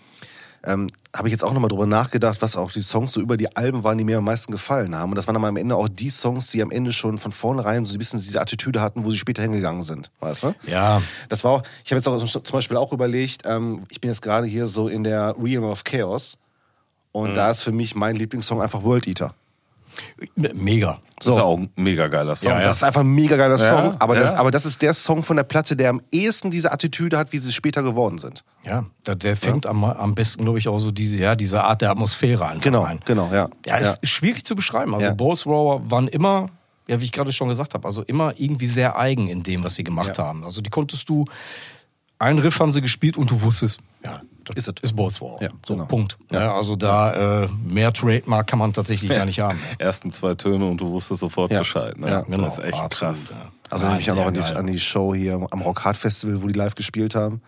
ähm, 0.66 0.90
habe 1.16 1.28
ich 1.28 1.32
jetzt 1.32 1.44
auch 1.44 1.54
nochmal 1.54 1.70
drüber 1.70 1.86
nachgedacht, 1.86 2.42
was 2.42 2.56
auch 2.58 2.72
die 2.72 2.82
Songs 2.82 3.12
so 3.14 3.22
über 3.22 3.38
die 3.38 3.56
Alben 3.56 3.84
waren, 3.84 3.98
die 3.98 4.04
mir 4.04 4.18
am 4.18 4.24
meisten 4.26 4.52
gefallen 4.52 4.96
haben. 4.96 5.12
Und 5.12 5.16
das 5.16 5.28
waren 5.28 5.36
dann 5.36 5.46
am 5.46 5.58
Ende 5.58 5.76
auch 5.76 5.88
die 5.88 6.10
Songs, 6.10 6.48
die 6.48 6.62
am 6.62 6.72
Ende 6.72 6.92
schon 6.92 7.18
von 7.18 7.32
vornherein 7.32 7.86
so 7.86 7.94
ein 7.94 7.98
bisschen 7.98 8.20
diese 8.20 8.42
Attitüde 8.42 8.82
hatten, 8.82 9.04
wo 9.06 9.12
sie 9.12 9.18
später 9.18 9.42
hingegangen 9.42 9.82
sind. 9.84 10.12
Weißt 10.20 10.44
du? 10.44 10.56
Ja, 10.68 11.02
Das 11.30 11.44
war 11.44 11.52
auch, 11.52 11.64
ich 11.84 11.92
habe 11.92 12.00
jetzt 12.00 12.08
auch 12.08 12.24
zum 12.44 12.54
Beispiel 12.54 12.78
auch 12.78 12.92
überlegt, 12.94 13.44
ähm, 13.46 13.84
ich 13.90 14.02
bin 14.02 14.10
jetzt 14.10 14.22
gerade 14.22 14.48
hier 14.48 14.68
so 14.68 14.88
in 14.88 15.04
der 15.04 15.36
Realm 15.42 15.64
of 15.64 15.84
Chaos. 15.84 16.38
Und 17.12 17.32
Mhm. 17.32 17.36
da 17.36 17.50
ist 17.52 17.64
für 17.64 17.72
mich 17.72 17.96
mein 17.96 18.16
Lieblingssong 18.18 18.62
einfach 18.62 18.84
World 18.84 19.08
Eater. 19.08 19.34
Mega. 20.36 21.00
Das 21.18 21.28
ist 21.28 21.34
auch 21.42 21.58
ein 21.58 21.70
mega 21.78 22.08
geiler 22.10 22.36
Song. 22.36 22.50
Ja, 22.52 22.60
ja. 22.60 22.66
Das 22.66 22.78
ist 22.78 22.84
einfach 22.84 23.02
ein 23.02 23.08
mega 23.08 23.38
geiler 23.38 23.58
Song, 23.58 23.86
Ja, 23.92 23.96
aber, 24.00 24.16
Das, 24.16 24.34
aber 24.34 24.52
das 24.52 24.66
ist 24.66 24.82
der 24.82 24.94
Song 24.94 25.24
von 25.24 25.38
der 25.38 25.44
Platte, 25.44 25.76
der 25.78 25.90
am 25.90 26.02
ehesten 26.12 26.52
diese 26.52 26.72
Attitüde 26.74 27.18
hat, 27.18 27.32
wie 27.32 27.38
sie 27.38 27.54
später 27.54 27.84
geworden 27.84 28.18
sind. 28.18 28.44
Ja, 28.66 28.86
der, 29.06 29.16
der 29.16 29.38
fängt 29.38 29.66
am, 29.66 29.84
am 29.86 30.14
besten, 30.14 30.44
glaube 30.44 30.60
ich, 30.60 30.68
auch 30.68 30.80
so 30.80 30.92
diese, 30.92 31.18
ja, 31.18 31.36
diese 31.36 31.64
Art 31.64 31.82
der 31.82 31.92
Atmosphäre 31.92 32.46
einfach 32.48 32.64
Genau, 32.64 32.84
rein. 32.84 33.00
genau, 33.06 33.30
ja. 33.32 33.50
Ja, 33.66 33.78
ist 33.78 34.00
schwierig 34.10 34.44
zu 34.46 34.56
beschreiben. 34.56 34.94
Also 34.94 35.08
Ja. 35.08 35.14
Bowles 35.14 35.46
Rower 35.46 35.90
waren 35.90 36.10
immer, 36.10 36.50
ja, 36.88 37.00
wie 37.00 37.06
ich 37.06 37.12
gerade 37.14 37.32
schon 37.32 37.48
gesagt 37.48 37.74
habe, 37.76 37.88
also 37.88 38.02
immer 38.04 38.34
irgendwie 38.38 38.68
sehr 38.68 38.98
eigen 39.00 39.30
in 39.30 39.42
dem, 39.44 39.64
was 39.64 39.76
sie 39.76 39.84
gemacht 39.86 40.18
Ja. 40.18 40.26
haben. 40.26 40.44
Also 40.44 40.62
die 40.62 40.70
konntest 40.70 41.08
du, 41.08 41.26
einen 42.20 42.40
Riff 42.40 42.60
haben 42.60 42.74
sie 42.74 42.82
gespielt 42.82 43.18
und 43.18 43.30
du 43.32 43.42
wusstest, 43.42 43.80
ja, 44.04 44.22
das 44.46 44.56
Ist 44.58 44.68
ist, 44.68 44.80
es. 44.84 44.92
ist 44.92 45.22
Rower. 45.22 45.42
Ja, 45.42 45.50
so, 45.66 45.74
genau. 45.74 45.86
Punkt. 45.88 46.18
Ja. 46.32 46.56
also 46.56 46.76
da 46.76 47.44
äh, 47.44 47.48
mehr 47.68 47.92
Trademark 47.92 48.46
kann 48.48 48.60
man 48.60 48.74
tatsächlich 48.74 49.10
gar 49.10 49.26
nicht 49.26 49.40
haben. 49.40 49.60
Ersten 49.80 50.12
zwei 50.12 50.36
Töne 50.36 50.68
und 50.70 50.80
du 50.80 50.92
wusstest 50.92 51.20
sofort 51.22 51.52
Ja. 51.52 51.60
Bescheid. 51.60 51.98
Ne? 51.98 52.10
Ja, 52.10 52.22
das 52.38 52.58
ist 52.60 52.64
echt 52.64 52.74
absolut, 52.76 52.92
krass. 53.16 53.30
ja. 53.32 53.52
Also 53.72 53.88
nehme 53.88 54.00
ich 54.00 54.12
auch 54.12 54.16
noch 54.16 54.28
an 54.28 54.34
die, 54.36 54.42
an 54.42 54.68
die 54.68 54.80
Show 54.80 55.16
hier 55.16 55.34
am 55.50 55.62
Rock 55.62 55.84
Hard 55.84 55.98
Festival, 55.98 56.42
wo 56.44 56.48
die 56.48 56.54
live 56.54 56.76
gespielt 56.76 57.16
haben. 57.16 57.42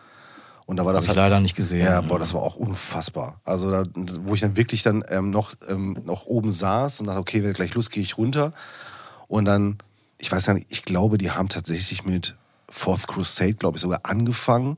Und 0.66 0.78
da 0.78 0.84
war 0.84 0.90
Hab 0.90 0.96
das 0.98 1.04
ich 1.06 1.10
halt, 1.10 1.18
leider 1.18 1.40
nicht 1.40 1.56
gesehen. 1.56 1.86
ja, 1.86 2.02
boah, 2.02 2.18
das 2.20 2.34
war 2.34 2.42
auch 2.42 2.56
unfassbar. 2.56 3.40
Also 3.46 3.70
da, 3.72 3.84
wo 4.26 4.34
ich 4.34 4.42
dann 4.42 4.58
wirklich 4.58 4.82
dann 4.84 5.04
ähm, 5.10 5.30
noch, 5.30 5.54
ähm, 5.70 6.00
noch 6.04 6.26
oben 6.26 6.52
saß 6.52 7.00
und 7.00 7.08
dachte, 7.08 7.20
okay, 7.20 7.44
wenn 7.44 7.54
gleich 7.54 7.74
Lust, 7.76 7.92
gehe 7.92 8.04
ich 8.04 8.18
runter. 8.18 8.52
Und 9.28 9.46
dann, 9.46 9.78
ich 10.18 10.30
weiß 10.32 10.46
gar 10.48 10.56
nicht, 10.56 10.68
ich 10.70 10.84
glaube, 10.84 11.18
die 11.20 11.32
haben 11.32 11.48
tatsächlich 11.48 12.04
mit 12.04 12.36
Fourth 12.70 13.08
Crusade, 13.08 13.54
glaube 13.56 13.78
ich, 13.78 13.82
sogar 13.82 14.02
angefangen. 14.04 14.78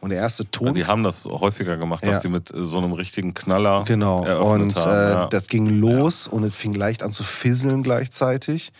Und 0.00 0.10
der 0.10 0.18
erste 0.20 0.44
Ja, 0.44 0.48
Ton 0.52 0.74
die 0.74 0.86
haben 0.86 1.02
das 1.02 1.24
häufiger 1.24 1.76
gemacht, 1.78 2.02
dass 2.06 2.16
Ja. 2.16 2.20
die 2.20 2.28
mit 2.28 2.52
äh, 2.52 2.64
so 2.64 2.78
einem 2.78 2.92
richtigen 2.92 3.34
Knaller 3.34 3.84
Genau. 3.84 4.52
Und 4.52 4.76
äh, 4.76 4.80
ja. 4.80 5.26
das 5.26 5.46
ging 5.48 5.66
los 5.80 6.28
und 6.28 6.44
es 6.44 6.54
fing 6.54 6.74
leicht 6.74 7.02
an 7.02 7.12
zu 7.12 7.24
fisseln 7.24 7.82
gleichzeitig. 7.82 8.72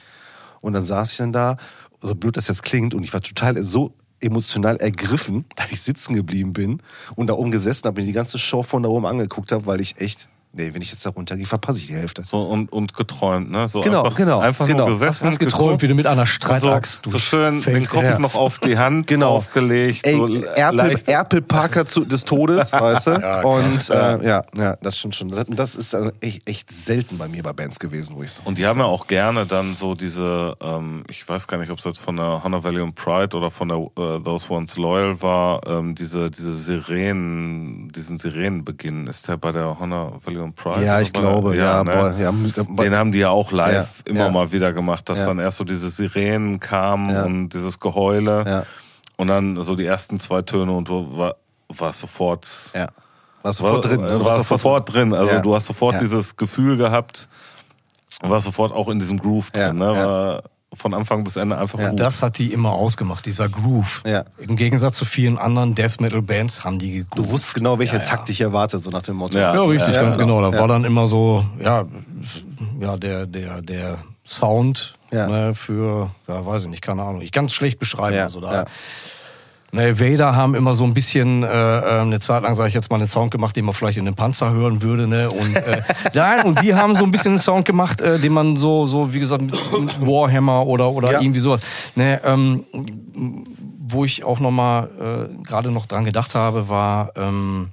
Und 0.60 0.74
dann 0.74 0.82
saß 0.82 1.12
ich 1.12 1.18
dann 1.18 1.32
da, 1.32 1.56
so 2.00 2.14
blöd 2.14 2.36
das 2.36 2.48
jetzt 2.48 2.62
klingt, 2.62 2.94
und 2.94 3.02
ich 3.02 3.12
war 3.14 3.22
total 3.22 3.62
so 3.64 3.94
emotional 4.20 4.76
ergriffen, 4.76 5.46
dass 5.56 5.72
ich 5.72 5.80
sitzen 5.80 6.14
geblieben 6.14 6.52
bin 6.52 6.82
und 7.16 7.28
da 7.28 7.34
oben 7.34 7.50
gesessen 7.50 7.86
habe, 7.86 8.00
mir 8.00 8.06
die 8.06 8.12
ganze 8.12 8.38
Show 8.38 8.62
von 8.62 8.82
da 8.82 8.88
oben 8.90 9.06
angeguckt 9.06 9.52
habe, 9.52 9.66
weil 9.66 9.80
ich 9.80 9.98
echt, 10.00 10.28
nee, 10.56 10.70
wenn 10.72 10.82
ich 10.82 10.90
jetzt 10.90 11.04
da 11.06 11.10
runtergehe, 11.10 11.46
verpasse 11.46 11.78
ich 11.78 11.86
die 11.86 11.94
Hälfte. 11.94 12.22
so 12.24 12.42
und, 12.42 12.72
und 12.72 12.94
geträumt, 12.94 13.50
ne? 13.50 13.68
So 13.68 13.80
Genau, 13.80 14.02
einfach, 14.04 14.16
genau, 14.16 14.40
einfach 14.40 14.66
genau. 14.66 14.86
nur 14.86 14.98
gesessen, 14.98 15.28
Hast 15.28 15.38
geträumt, 15.38 15.82
wie 15.82 15.88
du 15.88 15.94
mit 15.94 16.06
einer 16.06 16.22
und 16.22 16.26
Streitaxt 16.26 17.02
so, 17.04 17.10
so 17.10 17.18
schön 17.18 17.62
den 17.62 17.86
Kopf 17.86 18.02
Herz. 18.02 18.18
noch 18.18 18.34
auf 18.36 18.58
die 18.58 18.78
Hand 18.78 19.06
Genau. 19.06 19.36
aufgelegt. 19.36 20.06
Ey, 20.06 20.14
so 20.14 20.26
Erpel, 20.26 20.98
Erpel 21.06 21.42
Parker 21.42 21.86
zu, 21.86 22.04
des 22.04 22.24
Todes, 22.24 22.72
weißt 22.72 23.06
du? 23.08 23.10
Ja, 23.12 23.42
und 23.42 23.90
äh, 23.90 24.26
ja, 24.26 24.44
ja, 24.56 24.76
das 24.82 24.98
stimmt 24.98 25.14
schon. 25.14 25.28
Das, 25.28 25.46
das 25.48 25.74
ist 25.74 25.96
echt, 26.20 26.48
echt 26.48 26.72
selten 26.72 27.18
bei 27.18 27.28
mir 27.28 27.42
bei 27.42 27.52
Bands 27.52 27.78
gewesen, 27.78 28.14
wo 28.16 28.22
ich 28.22 28.32
so. 28.32 28.42
Und 28.44 28.58
die 28.58 28.66
haben 28.66 28.78
ja 28.78 28.86
auch 28.86 29.06
gerne 29.06 29.46
dann 29.46 29.76
so 29.76 29.94
diese, 29.94 30.54
ähm, 30.60 31.04
ich 31.08 31.28
weiß 31.28 31.46
gar 31.46 31.58
nicht, 31.58 31.70
ob 31.70 31.78
es 31.78 31.84
jetzt 31.84 31.98
von 32.00 32.16
der 32.16 32.42
Honor 32.42 32.64
Valley 32.64 32.82
and 32.82 32.94
Pride 32.94 33.36
oder 33.36 33.50
von 33.50 33.68
der 33.68 33.78
äh, 33.78 34.20
Those 34.22 34.50
Ones 34.50 34.76
Loyal 34.76 35.20
war, 35.22 35.66
ähm, 35.66 35.94
diese, 35.94 36.30
diese 36.30 36.54
Sirenen, 36.54 37.88
diesen 37.92 38.18
Sirenenbeginn. 38.18 39.06
Ist 39.06 39.28
der 39.28 39.36
bei 39.36 39.52
der 39.52 39.78
Honor 39.78 40.18
Valley 40.24 40.40
and 40.46 40.56
Pride? 40.56 40.84
ja, 40.84 41.00
ich 41.00 41.12
bei 41.12 41.20
der- 41.20 41.30
glaube, 41.30 41.56
ja, 41.56 41.84
ne? 41.84 41.90
boah, 41.92 42.14
ja, 42.18 42.32
mit- 42.32 42.56
Den 42.56 42.94
haben 42.94 43.12
die 43.12 43.18
ja 43.18 43.30
auch 43.30 43.52
live 43.52 43.74
Ja, 43.74 44.10
immer 44.10 44.26
ja. 44.26 44.30
mal 44.30 44.52
wieder 44.52 44.72
gemacht, 44.72 45.08
dass 45.08 45.20
Ja. 45.20 45.26
dann 45.26 45.38
erst 45.38 45.58
so 45.58 45.64
diese 45.64 45.88
Sirenen 45.90 46.58
kamen 46.60 47.10
Ja. 47.10 47.24
und 47.24 47.50
dieses 47.50 47.78
Geheule 47.80 48.44
Ja. 48.46 48.64
und 49.16 49.28
dann 49.28 49.62
so 49.62 49.76
die 49.76 49.86
ersten 49.86 50.18
zwei 50.20 50.42
Töne 50.42 50.72
und 50.72 50.88
du 50.88 51.16
war, 51.18 51.36
war 51.68 51.92
sofort, 51.92 52.48
Ja. 52.74 52.88
Warst 53.42 53.58
sofort 53.58 53.84
war, 53.84 53.90
drin. 53.92 54.00
ne? 54.00 54.08
Du 54.18 54.24
war 54.24 54.36
warst 54.36 54.48
sofort, 54.48 54.92
drin. 54.92 55.12
Also 55.14 55.34
Ja. 55.34 55.40
du 55.40 55.54
hast 55.54 55.66
sofort 55.66 55.94
Ja. 55.94 56.00
dieses 56.00 56.36
Gefühl 56.36 56.76
gehabt, 56.76 57.28
war 58.22 58.40
sofort 58.40 58.72
auch 58.72 58.88
in 58.88 58.98
diesem 58.98 59.18
Groove 59.18 59.50
Ja, 59.54 59.68
drin. 59.68 59.78
Ne? 59.78 59.84
ja. 59.94 60.06
War 60.08 60.42
von 60.74 60.92
Anfang 60.94 61.22
bis 61.24 61.36
Ende 61.36 61.56
einfach 61.56 61.78
Ja. 61.78 61.90
gut. 61.90 62.00
Das 62.00 62.22
hat 62.22 62.38
die 62.38 62.52
immer 62.52 62.72
ausgemacht, 62.72 63.24
dieser 63.24 63.48
Groove. 63.48 64.02
Ja. 64.04 64.24
Im 64.38 64.56
Gegensatz 64.56 64.96
zu 64.96 65.04
vielen 65.04 65.38
anderen 65.38 65.74
Death 65.74 66.00
Metal 66.00 66.22
Bands 66.22 66.64
haben 66.64 66.78
die 66.78 66.92
gegroovt. 66.98 67.18
Du 67.28 67.30
wusstest 67.30 67.54
genau, 67.54 67.78
welche 67.78 67.94
Ja, 67.94 67.98
ja. 68.00 68.04
Takt 68.04 68.28
dich 68.28 68.40
erwartet, 68.40 68.82
so 68.82 68.90
nach 68.90 69.02
dem 69.02 69.16
Motto. 69.16 69.38
Ja. 69.38 69.54
Ja, 69.54 69.62
richtig, 69.62 69.94
Ja, 69.94 70.02
ganz 70.02 70.16
genau. 70.18 70.36
genau. 70.38 70.50
Da 70.50 70.56
Ja. 70.56 70.60
war 70.62 70.68
dann 70.68 70.84
immer 70.84 71.06
so, 71.06 71.44
ja, 71.62 71.84
ja, 72.80 72.96
der, 72.96 73.26
der, 73.26 73.62
der 73.62 73.98
Sound 74.26 74.94
Ja. 75.12 75.28
ne, 75.28 75.54
für, 75.54 76.10
ja, 76.26 76.44
weiß 76.44 76.64
ich 76.64 76.68
nicht, 76.68 76.82
keine 76.82 77.02
Ahnung. 77.04 77.20
Ich 77.22 77.30
kann 77.32 77.44
es 77.44 77.54
schlecht 77.54 77.78
beschreiben. 77.78 78.16
Ja, 78.16 78.24
also 78.24 78.40
da, 78.40 78.52
ja. 78.52 78.64
Ne, 79.72 79.98
Vader 80.00 80.36
haben 80.36 80.54
immer 80.54 80.74
so 80.74 80.84
ein 80.84 80.94
bisschen 80.94 81.42
äh, 81.42 81.46
äh, 81.48 82.00
eine 82.00 82.20
Zeit 82.20 82.42
lang, 82.44 82.54
sage 82.54 82.68
ich 82.68 82.74
jetzt 82.74 82.88
mal, 82.88 82.96
einen 82.96 83.08
Sound 83.08 83.30
gemacht, 83.32 83.56
den 83.56 83.64
man 83.64 83.74
vielleicht 83.74 83.98
in 83.98 84.06
einem 84.06 84.14
Panzer 84.14 84.52
hören 84.52 84.80
würde. 84.80 85.06
Ne? 85.08 85.28
Und, 85.28 85.54
äh, 85.56 85.82
nein, 86.14 86.44
und 86.44 86.62
die 86.62 86.74
haben 86.74 86.94
so 86.94 87.04
ein 87.04 87.10
bisschen 87.10 87.32
einen 87.32 87.38
Sound 87.40 87.64
gemacht, 87.64 88.00
äh, 88.00 88.18
den 88.18 88.32
man 88.32 88.56
so, 88.56 88.86
so 88.86 89.12
wie 89.12 89.18
gesagt, 89.18 89.42
mit, 89.42 89.52
mit 89.80 90.00
Warhammer 90.00 90.66
oder, 90.66 90.90
oder 90.92 91.12
Ja. 91.12 91.20
irgendwie 91.20 91.40
sowas. 91.40 91.60
Ne, 91.96 92.20
ähm, 92.24 92.64
wo 93.88 94.04
ich 94.04 94.24
auch 94.24 94.40
noch 94.40 94.50
mal 94.50 95.28
äh, 95.30 95.42
gerade 95.42 95.70
noch 95.70 95.86
dran 95.86 96.04
gedacht 96.04 96.34
habe, 96.34 96.68
war, 96.68 97.10
ähm, 97.16 97.70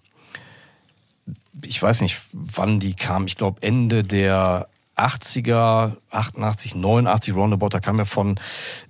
ich 1.63 1.82
weiß 1.82 2.01
nicht, 2.01 2.19
wann 2.34 2.79
die 2.79 2.95
kam. 2.95 3.25
Ich 3.27 3.38
glaube 3.38 3.62
Ende 3.62 4.03
der 4.03 4.67
80er, 4.97 5.93
88, 6.12 6.75
89 6.75 7.34
Roundabout, 7.36 7.69
da 7.69 7.79
kam 7.79 7.97
ja 7.97 8.06
von 8.06 8.39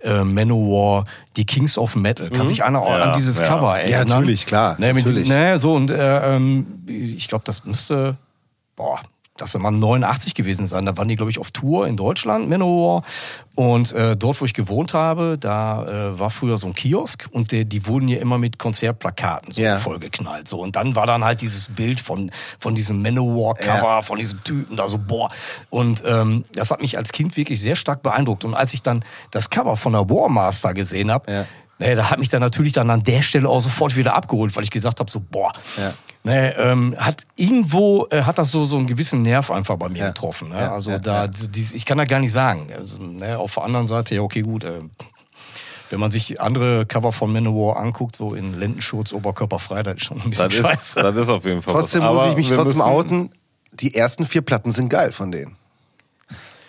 äh, 0.01 0.23
Manowar 0.23 1.05
die 1.37 1.45
Kings 1.45 1.77
of 1.77 1.95
Metal. 1.95 2.29
Kann 2.29 2.47
sich 2.47 2.63
einer 2.63 2.79
Ja, 2.85 3.03
an 3.03 3.13
dieses 3.13 3.39
ja. 3.39 3.47
Cover 3.47 3.79
erinnern? 3.79 4.07
natürlich, 4.09 4.45
klar, 4.45 4.75
Ne, 4.79 4.93
mit, 4.93 5.05
natürlich. 5.05 5.29
Ne, 5.29 5.57
so 5.59 5.73
und 5.73 5.89
äh, 5.89 6.35
ähm, 6.35 6.83
ich 6.87 7.27
glaube, 7.27 7.43
das 7.45 7.63
müsste, 7.65 8.17
boah, 8.75 8.99
das 9.37 9.57
mal 9.57 9.71
89 9.71 10.35
gewesen 10.35 10.65
sein. 10.67 10.85
Da 10.85 10.95
waren 10.95 11.07
die, 11.07 11.15
glaube 11.15 11.31
ich, 11.31 11.39
auf 11.39 11.49
Tour 11.51 11.87
in 11.87 11.97
Deutschland, 11.97 12.49
Manowar. 12.49 13.01
Und 13.55 13.91
äh, 13.93 14.15
dort, 14.15 14.39
wo 14.41 14.45
ich 14.45 14.53
gewohnt 14.53 14.93
habe, 14.93 15.37
da 15.39 16.11
äh, 16.13 16.19
war 16.19 16.29
früher 16.29 16.57
so 16.57 16.67
ein 16.67 16.73
Kiosk 16.75 17.27
und 17.31 17.51
der, 17.51 17.65
die 17.65 17.85
wurden 17.87 18.07
ja 18.07 18.19
immer 18.19 18.37
mit 18.37 18.57
Konzertplakaten 18.59 19.51
so 19.51 19.61
Ja. 19.61 19.77
vollgeknallt. 19.77 20.47
So. 20.47 20.59
Und 20.59 20.75
dann 20.75 20.95
war 20.95 21.05
dann 21.07 21.23
halt 21.23 21.41
dieses 21.41 21.67
Bild 21.69 21.99
von, 21.99 22.31
von 22.59 22.75
diesem 22.75 23.01
Manowar-Cover, 23.01 23.83
Ja. 23.83 24.01
von 24.01 24.19
diesem 24.19 24.43
Typen 24.43 24.75
da 24.75 24.87
so, 24.87 24.97
boah. 24.99 25.29
Und 25.69 26.03
ähm, 26.05 26.45
das 26.53 26.69
hat 26.71 26.81
mich 26.81 26.97
als 26.97 27.11
Kind 27.11 27.35
wirklich 27.37 27.59
sehr 27.61 27.75
stark 27.75 28.03
beeindruckt. 28.03 28.45
Und 28.45 28.53
als 28.53 28.73
ich 28.73 28.81
dann 28.83 29.03
das 29.31 29.49
Cover 29.49 29.77
von 29.77 29.93
der 29.93 30.09
Warmaster 30.09 30.73
gesehen 30.73 31.11
habe, 31.11 31.31
Ja. 31.31 31.45
Nee, 31.83 31.95
da 31.95 32.09
hat 32.09 32.19
mich 32.19 32.29
dann 32.29 32.41
natürlich 32.41 32.71
dann 32.73 32.89
an 32.89 33.03
der 33.03 33.21
Stelle 33.21 33.49
auch 33.49 33.59
sofort 33.59 33.95
wieder 33.97 34.15
abgeholt, 34.15 34.55
weil 34.55 34.63
ich 34.63 34.71
gesagt 34.71 34.99
habe, 34.99 35.11
so, 35.11 35.19
boah, 35.19 35.51
Ja. 35.77 35.93
nee, 36.23 36.47
ähm, 36.49 36.95
hat 36.97 37.23
irgendwo, 37.35 38.07
äh, 38.09 38.21
hat 38.23 38.37
das 38.37 38.51
so, 38.51 38.63
so 38.65 38.77
einen 38.77 38.87
gewissen 38.87 39.21
Nerv 39.21 39.51
einfach 39.51 39.75
bei 39.77 39.89
mir 39.89 39.97
Ja. 39.99 40.07
getroffen. 40.07 40.49
Ne? 40.49 40.59
Ja, 40.59 40.71
Also 40.73 40.91
ja, 40.91 40.99
da, 40.99 41.27
dieses, 41.27 41.73
ich 41.73 41.85
kann 41.85 41.97
da 41.97 42.05
gar 42.05 42.19
nicht 42.19 42.31
sagen. 42.31 42.69
Also, 42.77 42.95
ne, 43.03 43.37
auf 43.37 43.53
der 43.55 43.63
anderen 43.63 43.85
Seite, 43.87 44.15
ja, 44.15 44.21
okay, 44.21 44.41
gut, 44.43 44.63
äh, 44.63 44.79
wenn 45.89 45.99
man 45.99 46.09
sich 46.09 46.39
andere 46.41 46.85
Cover 46.85 47.11
von 47.11 47.31
Manowar 47.33 47.77
anguckt, 47.77 48.15
so 48.15 48.33
in 48.33 48.57
Lendenschurz, 48.57 49.11
oberkörperfrei, 49.13 49.83
das 49.83 49.95
ist 49.97 50.05
schon 50.05 50.21
ein 50.21 50.29
bisschen 50.29 50.47
Das 50.49 50.55
ist, 50.57 50.65
scheiße. 50.65 51.03
das 51.03 51.17
ist 51.17 51.29
auf 51.29 51.45
jeden 51.45 51.61
Fall 51.61 51.73
Trotzdem 51.73 52.01
was. 52.01 52.09
muss 52.13 52.19
Aber 52.21 52.29
ich 52.31 52.37
mich 52.37 52.49
trotzdem 52.49 52.81
outen. 52.81 53.29
Die 53.73 53.93
ersten 53.93 54.25
vier 54.25 54.41
Platten 54.41 54.71
sind 54.71 54.89
geil 54.89 55.11
von 55.11 55.31
denen. 55.31 55.55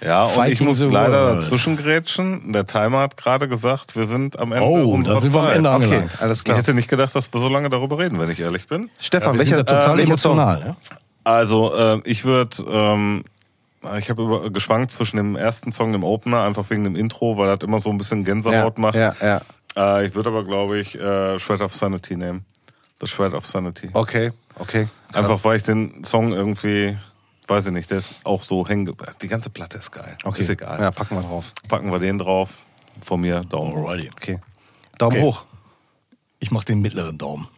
Ja, 0.04 0.24
und 0.24 0.28
ich 0.30 0.34
Fighting 0.34 0.66
muss 0.66 0.78
the 0.78 0.90
leider 0.90 1.26
World. 1.28 1.36
dazwischen 1.42 1.76
grätschen. 1.76 2.52
Der 2.52 2.66
Timer 2.66 3.00
hat 3.00 3.16
gerade 3.16 3.48
gesagt, 3.48 3.96
wir 3.96 4.04
sind 4.06 4.38
am 4.38 4.52
Ende 4.52 4.64
Oh, 4.66 4.90
unserer 4.92 5.14
da 5.14 5.20
sind 5.20 5.32
wir 5.34 5.40
am. 5.40 5.48
Ende 5.50 5.70
Okay, 5.70 6.02
alles 6.20 6.38
Ich 6.38 6.44
klar. 6.44 6.58
hätte 6.58 6.74
nicht 6.74 6.88
gedacht, 6.88 7.14
dass 7.14 7.32
wir 7.32 7.40
so 7.40 7.48
lange 7.48 7.70
darüber 7.70 7.98
reden, 7.98 8.18
wenn 8.18 8.30
ich 8.30 8.40
ehrlich 8.40 8.68
bin. 8.68 8.90
Stefan, 9.00 9.38
sind 9.38 9.38
welcher, 9.40 9.56
ja 9.58 9.62
total 9.64 9.94
äh, 9.94 9.98
welcher 9.98 10.16
Song? 10.16 10.38
emotional. 10.38 10.64
Ne? 10.68 10.76
Also, 11.24 11.74
äh, 11.74 12.00
ich 12.04 12.24
würde, 12.24 12.56
ähm, 12.68 13.24
ich 13.98 14.10
habe 14.10 14.50
geschwankt 14.52 14.90
zwischen 14.92 15.16
dem 15.16 15.36
ersten 15.36 15.72
Song, 15.72 15.92
dem 15.92 16.04
Opener, 16.04 16.44
einfach 16.44 16.68
wegen 16.70 16.84
dem 16.84 16.96
Intro, 16.96 17.36
weil 17.38 17.48
das 17.56 17.66
immer 17.66 17.80
so 17.80 17.90
ein 17.90 17.98
bisschen 17.98 18.20
Ja, 18.20 18.24
Gänsehaut 18.24 18.78
macht. 18.78 18.94
ja, 18.94 19.14
ja. 19.20 19.40
Äh, 19.76 20.06
ich 20.06 20.14
würde 20.14 20.28
aber, 20.30 20.44
glaube 20.44 20.78
ich, 20.78 20.94
äh, 20.98 21.38
Shred 21.38 21.60
of 21.60 21.74
Sanity 21.74 22.16
nehmen. 22.16 22.44
The 23.00 23.06
Shred 23.06 23.34
of 23.34 23.44
Sanity. 23.44 23.88
Okay, 23.92 24.32
okay. 24.58 24.86
Krass. 25.12 25.24
Einfach, 25.24 25.44
weil 25.44 25.56
ich 25.56 25.62
den 25.64 26.04
Song 26.04 26.32
irgendwie, 26.32 26.96
weiß 27.48 27.66
ich 27.66 27.72
nicht, 27.72 27.90
der 27.90 27.98
ist 27.98 28.16
auch 28.24 28.42
so 28.42 28.66
hängen. 28.66 28.84
ge- 28.86 28.94
Die 29.22 29.28
ganze 29.28 29.50
Platte 29.50 29.78
ist 29.78 29.90
geil. 29.90 30.16
Okay. 30.24 30.42
Ist 30.42 30.48
egal. 30.50 30.80
Ja, 30.80 30.90
packen 30.90 31.16
wir 31.16 31.22
drauf. 31.22 31.52
Packen 31.68 31.90
wir 31.92 31.98
den 31.98 32.18
drauf. 32.18 32.64
Von 33.02 33.20
mir 33.20 33.40
Daumen 33.42 33.74
hoch. 33.74 33.90
Okay. 34.16 34.40
Daumen 34.98 35.16
Okay. 35.16 35.22
hoch. 35.26 35.44
Ich 36.38 36.50
mache 36.50 36.66
den 36.66 36.80
mittleren 36.80 37.16
Daumen. 37.18 37.48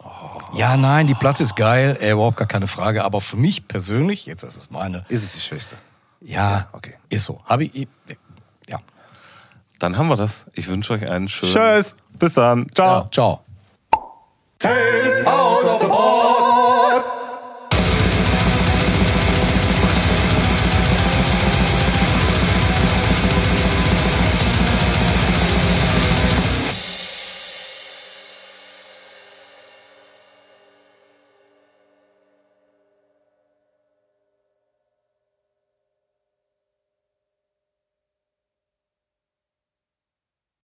Ja, 0.55 0.77
nein, 0.77 1.07
die 1.09 1.15
Platte 1.15 1.43
ist 1.43 1.57
geil, 1.57 1.99
äh, 2.01 2.13
überhaupt 2.13 2.37
gar 2.37 2.47
keine 2.47 2.69
Frage. 2.69 3.03
Aber 3.05 3.21
für 3.21 3.37
mich 3.37 3.67
persönlich, 3.67 4.27
jetzt 4.27 4.45
ist 4.45 4.57
es 4.57 4.71
meine, 4.71 5.05
Ist 5.09 5.25
es 5.25 5.33
die 5.33 5.41
schwächste? 5.41 5.77
ja, 6.21 6.69
okay. 6.73 6.95
ist 7.09 7.25
so. 7.25 7.41
Habe 7.45 7.65
ich, 7.65 7.89
ja. 8.69 8.79
Dann 9.81 9.99
haben 9.99 10.09
wir 10.09 10.17
das. 10.17 10.47
Ich 10.55 10.69
wünsche 10.69 10.93
euch 10.95 11.07
einen 11.09 11.29
schönen. 11.29 11.53
Tschüss. 11.53 11.97
Bis 12.13 12.35
dann. 12.35 12.69
Ciao. 12.75 13.03
ja. 13.03 13.09
Ciao. 13.11 13.41
Tales 14.59 15.27